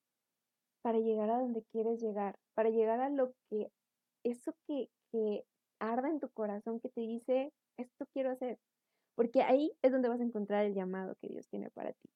[0.82, 3.72] para llegar a donde quieres llegar, para llegar a lo que,
[4.24, 4.89] eso que,
[5.80, 8.58] arda en tu corazón, que te dice, esto quiero hacer.
[9.14, 12.10] Porque ahí es donde vas a encontrar el llamado que Dios tiene para ti.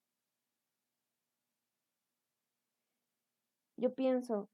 [3.78, 4.50] Yo pienso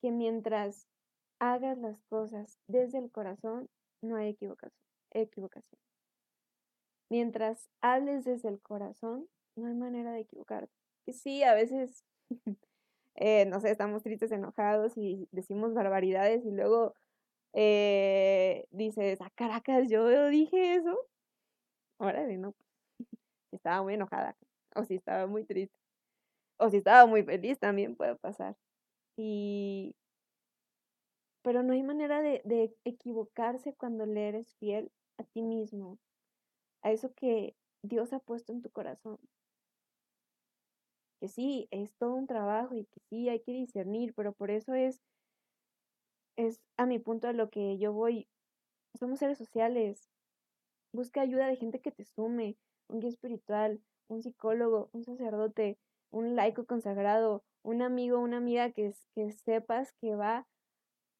[0.00, 0.86] que mientras
[1.40, 3.68] hagas las cosas desde el corazón,
[4.02, 4.28] no hay
[5.10, 5.85] equivocación.
[7.08, 10.72] Mientras hables desde el corazón, no hay manera de equivocarte.
[11.12, 12.04] Sí, a veces,
[13.14, 16.94] eh, no sé, estamos tristes, enojados y decimos barbaridades y luego
[17.52, 21.08] eh, dices, a ah, Caracas, yo dije eso
[21.98, 22.54] órale, no,
[23.52, 24.36] estaba muy enojada,
[24.74, 25.78] o si estaba muy triste,
[26.58, 28.56] o si estaba muy feliz, también puede pasar.
[29.16, 29.94] Y,
[31.42, 35.98] pero no hay manera de equivocarse cuando le eres fiel a ti mismo,
[36.86, 39.18] a eso que Dios ha puesto en tu corazón.
[41.20, 44.74] Que sí, es todo un trabajo y que sí hay que discernir, pero por eso
[44.74, 45.02] es,
[46.36, 48.28] es a mi punto a lo que yo voy.
[48.98, 50.08] Somos seres sociales,
[50.92, 52.56] Busca ayuda de gente que te sume,
[52.88, 55.78] un guía espiritual, un psicólogo, un sacerdote,
[56.10, 58.94] un laico consagrado, un amigo, una amiga que,
[59.44, 60.46] sepas que va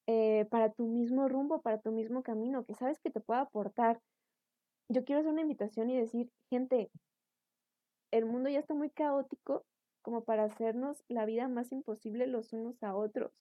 [0.07, 4.01] eh, para tu mismo rumbo, para tu mismo camino, que sabes que te puede aportar.
[4.89, 6.89] Yo quiero hacer una invitación y decir, gente,
[8.11, 9.65] el mundo ya está muy caótico
[10.01, 13.31] como para hacernos la vida más imposible los unos a otros.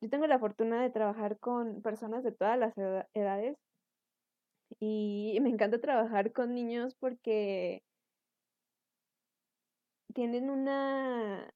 [0.00, 2.74] Yo tengo la fortuna de trabajar con personas de todas las
[3.14, 3.56] edades
[4.80, 7.84] y me encanta trabajar con niños porque
[10.12, 11.52] tienen una,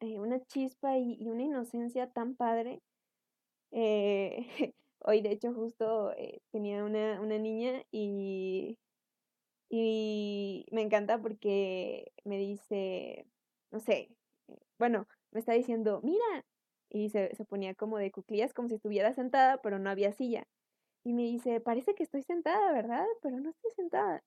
[0.00, 2.82] eh, una chispa y, una inocencia tan padre.
[3.70, 8.78] Eh, hoy, de hecho, justo eh, tenía una, una niña y,
[9.70, 13.26] y me encanta porque me dice,
[13.70, 14.10] no sé,
[14.78, 16.46] bueno, me está diciendo, mira,
[16.90, 20.46] y se, se ponía como de cuclillas, como si estuviera sentada, pero no había silla.
[21.04, 23.06] Y me dice, parece que estoy sentada, ¿verdad?
[23.22, 24.22] Pero no estoy sentada.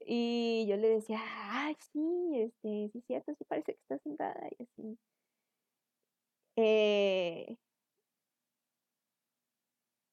[0.00, 4.62] Y yo le decía, ay, sí, este, sí cierto, sí parece que está sentada y
[4.64, 4.98] así.
[6.56, 7.56] Eh,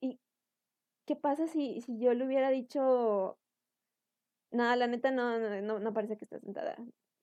[0.01, 0.17] ¿Y
[1.05, 3.37] qué pasa si, si yo le hubiera dicho,
[4.51, 6.75] nada, la neta no, no, no parece que está sentada?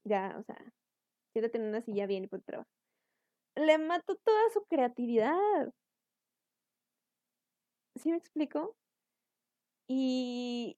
[0.04, 0.56] Ya, o sea,
[1.32, 2.68] siéntate en una silla bien y pues trabaja.
[3.56, 5.72] Le mato toda su creatividad.
[7.96, 8.76] ¿Sí me explico?
[9.88, 10.76] Y,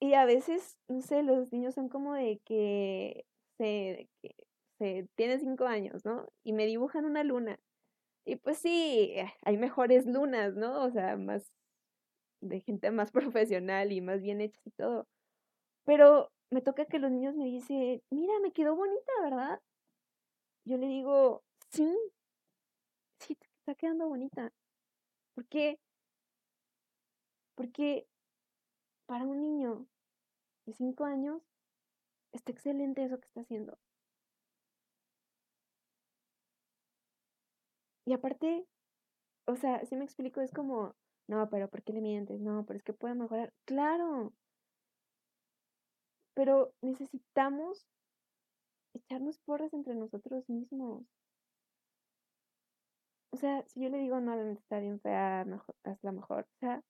[0.00, 3.24] y a veces, no sé, los niños son como de que
[3.58, 4.08] se,
[4.78, 6.28] se tiene cinco años, ¿no?
[6.44, 7.58] Y me dibujan una luna.
[8.26, 10.84] Y pues sí, hay mejores lunas, ¿no?
[10.84, 11.52] O sea, más
[12.48, 15.06] de gente más profesional y más bien hechas y todo.
[15.84, 19.60] Pero me toca que los niños me dicen, mira, me quedó bonita, ¿verdad?
[20.64, 21.96] Yo le digo, sí,
[23.20, 24.52] sí, está quedando bonita.
[25.34, 25.78] ¿Por qué?
[27.54, 28.06] Porque
[29.06, 29.86] para un niño
[30.66, 31.42] de cinco años
[32.32, 33.78] está excelente eso que está haciendo.
[38.06, 38.66] Y aparte,
[39.46, 40.94] o sea, si me explico, es como,
[41.28, 42.40] no, pero ¿por qué le mientes?
[42.40, 43.52] No, pero es que puede mejorar.
[43.64, 44.32] Claro,
[46.36, 47.86] pero necesitamos
[48.94, 51.06] echarnos porras entre nosotros mismos.
[53.30, 56.44] O sea, si yo le digo, no, está bien fea, mejor, la mejor.
[56.44, 56.82] O sea,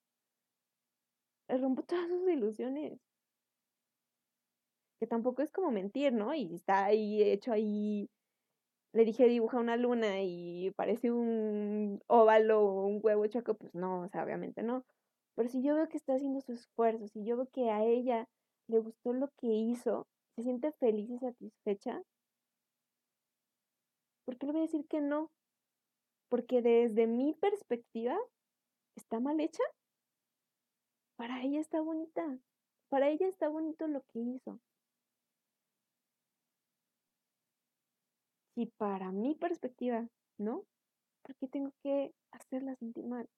[1.48, 3.00] rompo todas sus ilusiones.
[4.98, 6.34] Que tampoco es como mentir, ¿no?
[6.34, 8.10] Y está ahí hecho ahí.
[8.96, 14.00] Le dije dibuja una luna y parece un óvalo o un huevo choco, pues no,
[14.00, 14.86] o sea, obviamente no.
[15.34, 18.26] Pero si yo veo que está haciendo su esfuerzo, si yo veo que a ella
[18.68, 22.02] le gustó lo que hizo, se siente feliz y satisfecha,
[24.24, 25.30] ¿por qué le voy a decir que no?
[26.30, 28.16] Porque desde mi perspectiva,
[28.96, 29.62] ¿está mal hecha?
[31.16, 32.38] Para ella está bonita.
[32.88, 34.58] Para ella está bonito lo que hizo.
[38.56, 40.64] Si para mi perspectiva, ¿no?
[41.22, 43.28] ¿Por qué tengo que hacerla sentir mal?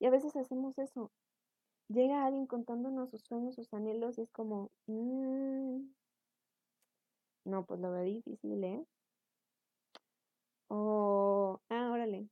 [0.00, 1.12] Y a veces hacemos eso
[1.88, 5.80] llega alguien contándonos sus sueños, sus anhelos y es como, mm,
[7.44, 8.84] no, pues lo veo difícil, ¿eh?
[10.68, 12.28] O, ah, órale.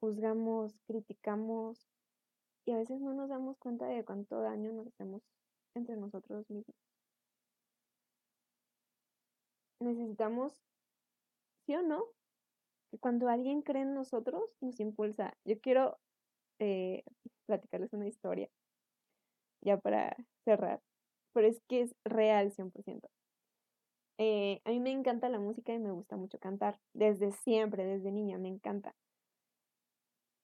[0.00, 1.86] Juzgamos, criticamos
[2.66, 5.22] y a veces no nos damos cuenta de cuánto daño nos hacemos
[5.74, 6.87] entre nosotros mismos.
[9.80, 10.52] Necesitamos,
[11.66, 12.04] sí o no,
[12.90, 15.36] que cuando alguien cree en nosotros, nos impulsa.
[15.44, 15.98] Yo quiero
[16.58, 17.04] eh,
[17.46, 18.48] platicarles una historia,
[19.60, 20.80] ya para cerrar,
[21.32, 23.08] pero es que es real 100%.
[24.18, 28.10] Eh, a mí me encanta la música y me gusta mucho cantar, desde siempre, desde
[28.10, 28.94] niña, me encanta.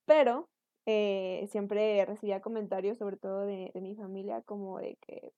[0.06, 0.48] Pero
[0.86, 5.32] eh, siempre recibía comentarios, sobre todo de, de, mi familia, como de que,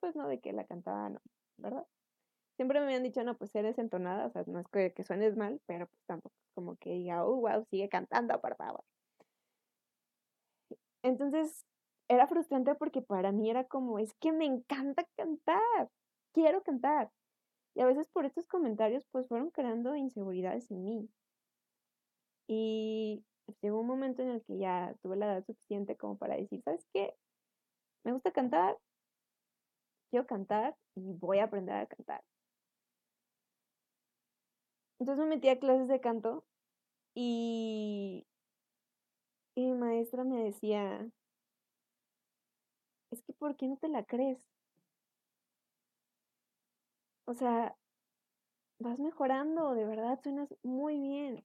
[0.00, 1.20] pues no, de que la cantaba, no,
[1.56, 1.86] ¿verdad?
[2.62, 5.60] Siempre me habían dicho, no, pues eres entonada, o sea, no es que, suenes mal,
[5.66, 8.84] pero pues tampoco como que diga, oh, wow, sigue cantando, por favor.
[11.02, 11.66] Entonces,
[12.06, 15.90] era frustrante porque para mí era como, es que me encanta cantar,
[16.32, 17.10] quiero cantar.
[17.74, 21.10] Y a veces por estos comentarios, pues fueron creando inseguridades en mí.
[22.46, 23.24] Y
[23.60, 26.86] llegó un momento en el que ya tuve la edad suficiente como para decir, ¿sabes
[26.94, 27.12] qué?
[28.04, 28.78] Me gusta cantar,
[30.10, 32.22] quiero cantar y voy a aprender a cantar.
[35.02, 36.44] Entonces me metí a clases de canto
[37.12, 38.24] y
[39.56, 41.10] mi maestra me decía,
[43.10, 44.46] es que ¿por qué no te la crees?
[47.26, 47.76] O sea,
[48.78, 51.44] vas mejorando, de verdad, suenas muy bien.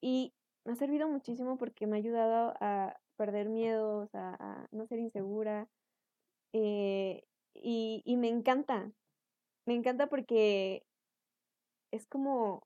[0.00, 0.34] Y
[0.64, 5.68] me ha servido muchísimo porque me ha ayudado a perder miedos, a, no ser insegura.
[6.52, 7.22] Eh,
[7.54, 8.90] y me encanta,
[9.66, 10.84] me encanta porque
[11.92, 12.62] es como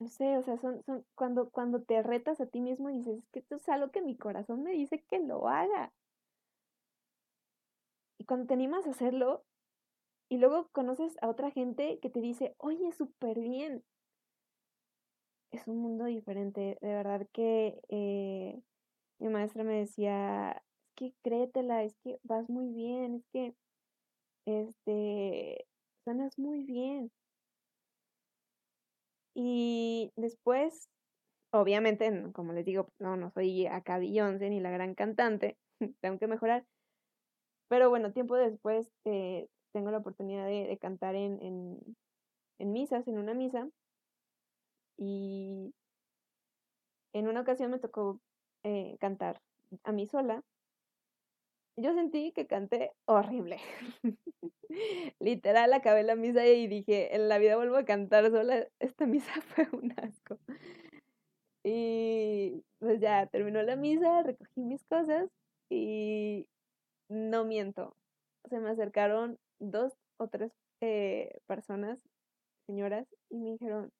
[0.00, 3.18] no sé, o sea, son, son cuando, cuando te retas a ti mismo y dices,
[3.18, 5.92] es que esto es algo que mi corazón me dice que lo haga.
[8.18, 9.44] Y cuando te animas a hacerlo,
[10.30, 13.84] y luego conoces a otra gente que te dice, oye, súper bien.
[15.50, 16.78] Es un mundo diferente.
[16.80, 18.62] De verdad que eh,
[19.18, 23.54] mi maestra me decía, es que créetela, es que vas muy bien, es que
[24.46, 25.66] este,
[26.04, 27.10] suenas muy bien.
[29.34, 30.88] Y después,
[31.52, 35.56] obviamente, como les digo, no, no soy acá Beyoncé ni la gran cantante,
[36.00, 36.64] tengo que mejorar.
[37.68, 41.38] Pero bueno, tiempo después eh, tengo la oportunidad de, cantar en,
[42.58, 43.68] en, misas, en una misa.
[44.98, 45.72] Y
[47.12, 48.20] en una ocasión me tocó
[48.64, 49.40] eh, cantar
[49.84, 50.42] a mí sola
[51.76, 53.58] yo sentí que canté horrible.
[55.20, 58.66] Literal, acabé la misa y dije, en la vida vuelvo a cantar sola.
[58.78, 60.38] Esta misa fue un asco.
[61.62, 65.28] Y pues ya terminó la misa, recogí mis cosas
[65.68, 66.46] y
[67.08, 67.96] no miento.
[68.48, 72.00] se me acercaron dos o tres eh, personas,
[72.66, 73.92] señoras, y me dijeron,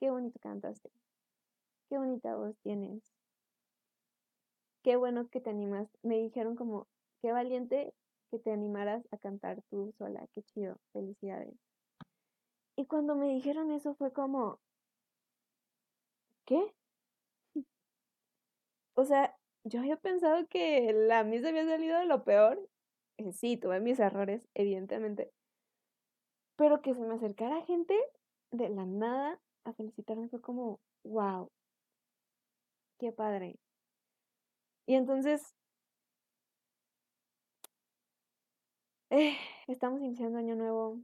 [0.00, 0.90] qué bonito cantaste,
[1.88, 3.13] qué bonita voz tienes,
[4.84, 5.88] qué bueno que te animas.
[6.02, 6.86] Me dijeron como,
[7.20, 7.92] qué valiente
[8.30, 11.54] que te animaras a cantar tú sola, qué chido, felicidades.
[12.76, 14.60] Y cuando me dijeron eso fue como,
[16.44, 16.74] ¿qué?
[18.94, 22.60] O sea, yo había pensado que la misa había salido de lo peor.
[23.16, 25.32] Eh, sí, tuve mis errores, evidentemente.
[26.56, 27.98] Pero que se me acercara gente
[28.50, 31.50] de la nada a felicitarme fue como, wow,
[32.98, 33.58] qué padre.
[34.86, 35.54] Y entonces,
[39.10, 41.00] eh, estamos iniciando año nuevo.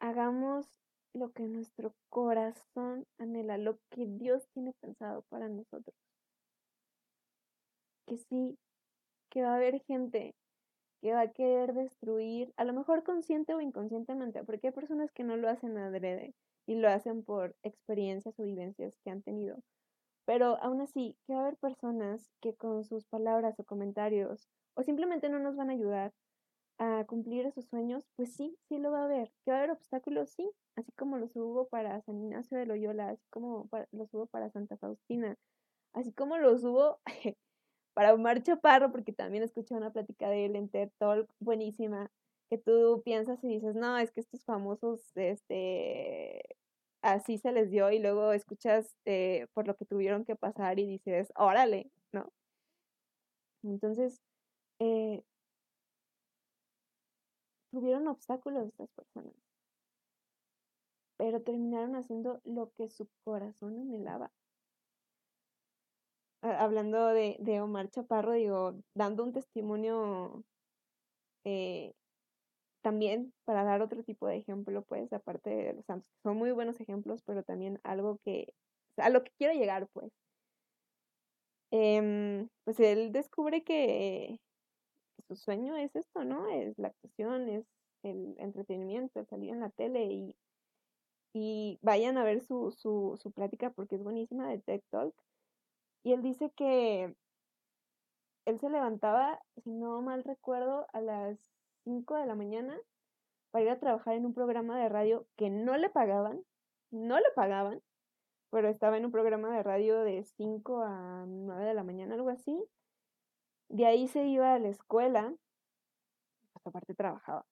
[0.00, 0.66] Hagamos
[1.14, 5.94] lo que nuestro corazón anhela, lo que Dios tiene pensado para nosotros.
[8.06, 8.58] Que sí,
[9.30, 10.34] que va a haber gente
[11.02, 15.24] que va a querer destruir, a lo mejor consciente o inconscientemente, porque hay personas que
[15.24, 16.34] no lo hacen adrede
[16.66, 19.58] y lo hacen por experiencias o vivencias que han tenido.
[20.24, 24.82] Pero aún así, que va a haber personas que con sus palabras o comentarios o
[24.82, 26.12] simplemente no nos van a ayudar
[26.78, 29.32] a cumplir esos sueños, pues sí, sí lo va a haber.
[29.44, 30.30] ¿Que va a haber obstáculos?
[30.30, 34.50] Sí, así como los hubo para San Ignacio de Loyola, así como los hubo para
[34.50, 35.36] Santa Faustina,
[35.92, 37.00] así como los hubo
[37.94, 42.10] para Omar Chaparro, porque también escuché una plática de él en TED Talk buenísima,
[42.50, 46.42] que tú piensas y dices, no, es que estos famosos, este,
[47.02, 50.86] así se les dio y luego escuchas eh, por lo que tuvieron que pasar y
[50.86, 52.32] dices, órale, ¿no?
[53.64, 54.20] Entonces,
[54.80, 55.22] eh,
[57.70, 59.34] tuvieron obstáculos estas personas,
[61.16, 64.30] pero terminaron haciendo lo que su corazón anhelaba.
[66.42, 70.44] Hablando de, de Omar Chaparro, digo, dando un testimonio
[71.44, 71.94] eh,
[72.82, 76.80] también para dar otro tipo de ejemplo, pues, aparte de los santos, son muy buenos
[76.80, 78.54] ejemplos, pero también algo que,
[78.96, 80.12] a lo que quiero llegar, pues.
[81.70, 84.38] Em, pues él descubre que
[85.28, 86.48] su sueño es esto, ¿no?
[86.48, 87.64] Es la actuación, es
[88.02, 90.36] el entretenimiento, salir en la tele y,
[91.34, 95.14] y vayan a ver su, su, su plática porque es buenísima de TED Talk.
[96.04, 97.14] Y él dice que
[98.44, 101.51] él se levantaba, si no mal recuerdo, a las
[101.84, 102.78] 5 de la mañana
[103.50, 106.44] para ir a trabajar en un programa de radio que no le pagaban,
[106.90, 107.82] no le pagaban,
[108.50, 112.30] pero estaba en un programa de radio de 5 a 9 de la mañana, algo
[112.30, 112.64] así.
[113.68, 115.34] De ahí se iba a la escuela,
[116.52, 117.46] pues aparte trabajaba.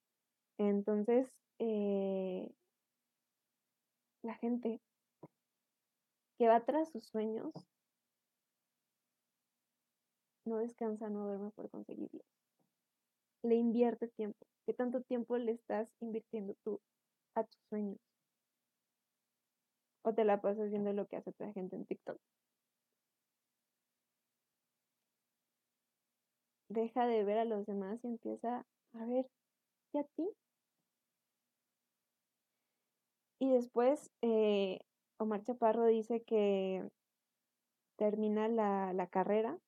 [0.57, 2.51] Entonces, eh,
[4.23, 4.79] la gente
[6.37, 7.51] que va tras sus sueños
[10.45, 12.40] no descansa, no duerme por conseguirlos.
[13.43, 14.45] Le invierte tiempo.
[14.65, 16.79] ¿Qué tanto tiempo le estás invirtiendo tú
[17.35, 17.97] a tus sueños?
[20.03, 22.19] ¿O te la pasas viendo lo que hace otra gente en TikTok?
[26.69, 29.27] Deja de ver a los demás y empieza a ver
[29.93, 30.29] ¿y a ti.
[33.39, 34.79] Y después eh,
[35.17, 36.87] Omar Chaparro dice que
[37.97, 39.59] termina la, la carrera,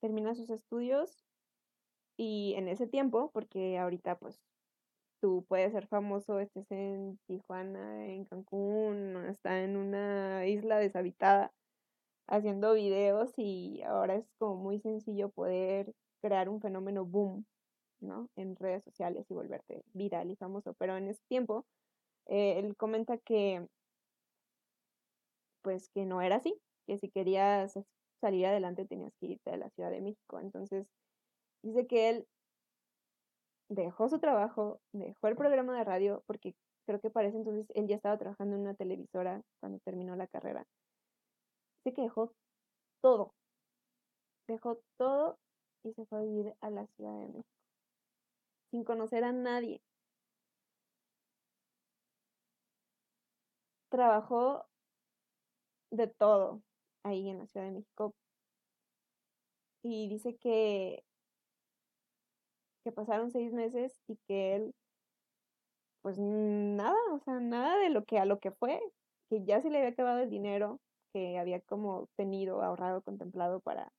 [0.00, 1.27] termina sus estudios
[2.18, 4.38] y en ese tiempo, porque ahorita pues
[5.20, 11.52] tú puedes ser famoso, estés en Tijuana, en Cancún, está en una isla deshabitada
[12.28, 17.46] haciendo videos y ahora es como muy sencillo poder crear un fenómeno boom,
[18.00, 18.28] ¿no?
[18.36, 20.74] En redes sociales y volverte viral y famoso.
[20.74, 21.66] Pero en ese tiempo,
[22.26, 23.66] eh, él comenta que,
[25.62, 26.54] pues que no era así,
[26.86, 27.78] que si querías
[28.20, 30.40] salir adelante tenías que irte a la Ciudad de México.
[30.40, 30.86] Entonces,
[31.62, 32.28] dice que él
[33.68, 36.54] dejó su trabajo, dejó el programa de radio, porque
[36.86, 40.66] creo que para entonces él ya estaba trabajando en una televisora cuando terminó la carrera.
[41.84, 42.32] Dice que dejó
[43.02, 43.34] todo,
[44.46, 45.38] dejó todo
[45.84, 47.48] y se fue a vivir a la Ciudad de México,
[48.70, 49.80] sin conocer a nadie.
[53.90, 54.66] Trabajó
[55.90, 56.62] de todo
[57.02, 58.14] ahí en la Ciudad de México
[59.82, 61.04] y dice que
[62.88, 64.74] que pasaron seis meses y que él,
[66.02, 68.80] pues nada, o sea, nada de lo que a lo que fue,
[69.28, 70.80] que ya se le había acabado el dinero
[71.12, 73.92] que había como tenido, ahorrado, contemplado para,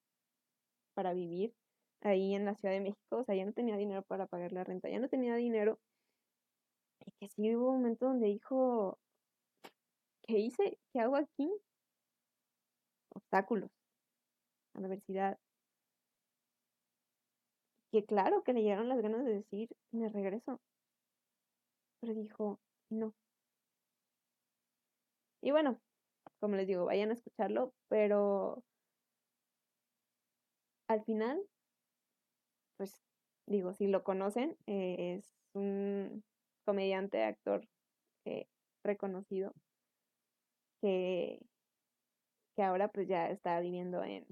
[0.96, 1.54] para vivir
[2.02, 4.64] ahí en la Ciudad de México, o sea, ya no tenía dinero para pagar la
[4.64, 5.80] renta, ya no tenía dinero.
[7.06, 8.98] Y que sí hubo un momento donde dijo,
[10.24, 10.80] ¿qué hice?
[10.94, 11.50] ¿Qué hago aquí?
[13.14, 13.70] Obstáculos.
[14.74, 15.38] a la universidad.
[17.92, 20.60] Que claro que le llegaron las ganas de decir, me regreso.
[22.02, 22.60] Pero dijo,
[22.90, 23.14] no.
[25.42, 25.80] Y bueno,
[26.40, 28.64] como les digo, vayan a escucharlo, pero
[30.88, 31.42] al final,
[32.78, 33.02] pues
[33.48, 36.24] digo, si lo conocen, eh, es un
[36.66, 37.68] comediante, actor
[38.26, 38.48] eh,
[38.84, 39.54] reconocido
[40.82, 41.40] que,
[42.56, 44.26] que ahora pues ya está viviendo en,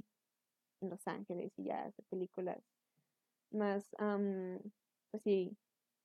[0.81, 2.61] Los Ángeles y ya hace películas
[3.51, 3.89] más,
[5.11, 5.57] pues sí,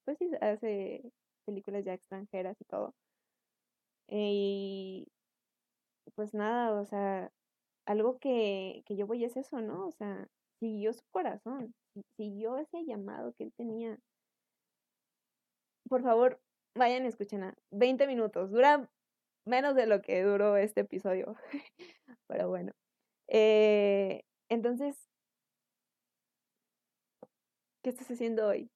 [0.04, 1.02] pues sí, hace
[1.46, 2.94] películas ya extranjeras y todo.
[4.08, 5.08] Y
[6.14, 7.30] pues nada, o sea,
[7.86, 9.86] algo que, que yo voy es eso, ¿no?
[9.86, 10.28] O sea,
[10.60, 11.74] siguió su corazón,
[12.16, 13.98] siguió ese llamado que él tenía.
[15.88, 16.40] Por favor,
[16.76, 18.50] vayan escuchen a 20 minutos.
[18.50, 18.88] Dura
[19.46, 21.36] menos de lo que duró este episodio.
[22.28, 22.72] Pero bueno.
[23.28, 24.96] Eh, entonces,
[27.82, 28.70] ¿qué estás haciendo hoy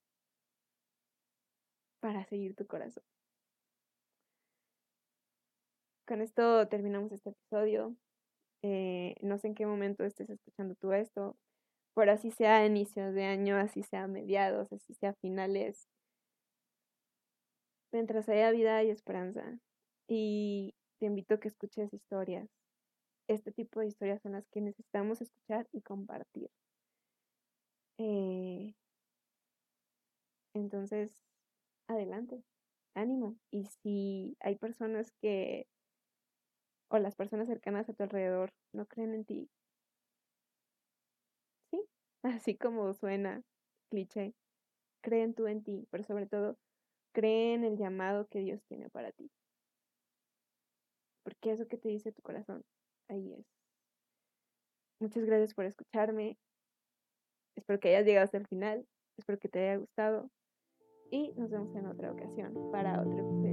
[2.00, 3.04] para seguir tu corazón?
[6.06, 7.96] Con esto terminamos este episodio.
[8.62, 11.36] Eh, no sé en qué momento estés escuchando tú esto,
[11.94, 15.88] pero así sea a inicios de año, así sea mediados, así sea finales.
[17.92, 19.58] Mientras haya vida y esperanza.
[20.08, 22.48] Y te invito a que escuches historias.
[23.28, 26.50] Este tipo de historias son las que necesitamos escuchar y compartir.
[27.98, 28.74] Eh,
[30.56, 31.10] entonces,
[31.88, 32.42] adelante,
[32.94, 33.36] ánimo.
[33.50, 35.66] Y si hay personas que,
[36.88, 39.50] o las personas cercanas a tu alrededor, no creen en ti,
[42.22, 43.42] así como suena
[43.90, 44.34] cliché,
[45.02, 46.58] creen tú en ti, pero sobre todo,
[47.12, 49.30] creen en el llamado que Dios tiene para ti.
[51.24, 52.62] Porque eso que te dice tu corazón,
[53.08, 53.46] ahí es.
[55.00, 56.38] Muchas gracias por escucharme.
[57.56, 58.86] Espero que hayas llegado hasta el final.
[59.18, 60.30] Espero que te haya gustado.
[61.10, 63.45] Y nos vemos en otra ocasión para otro episodio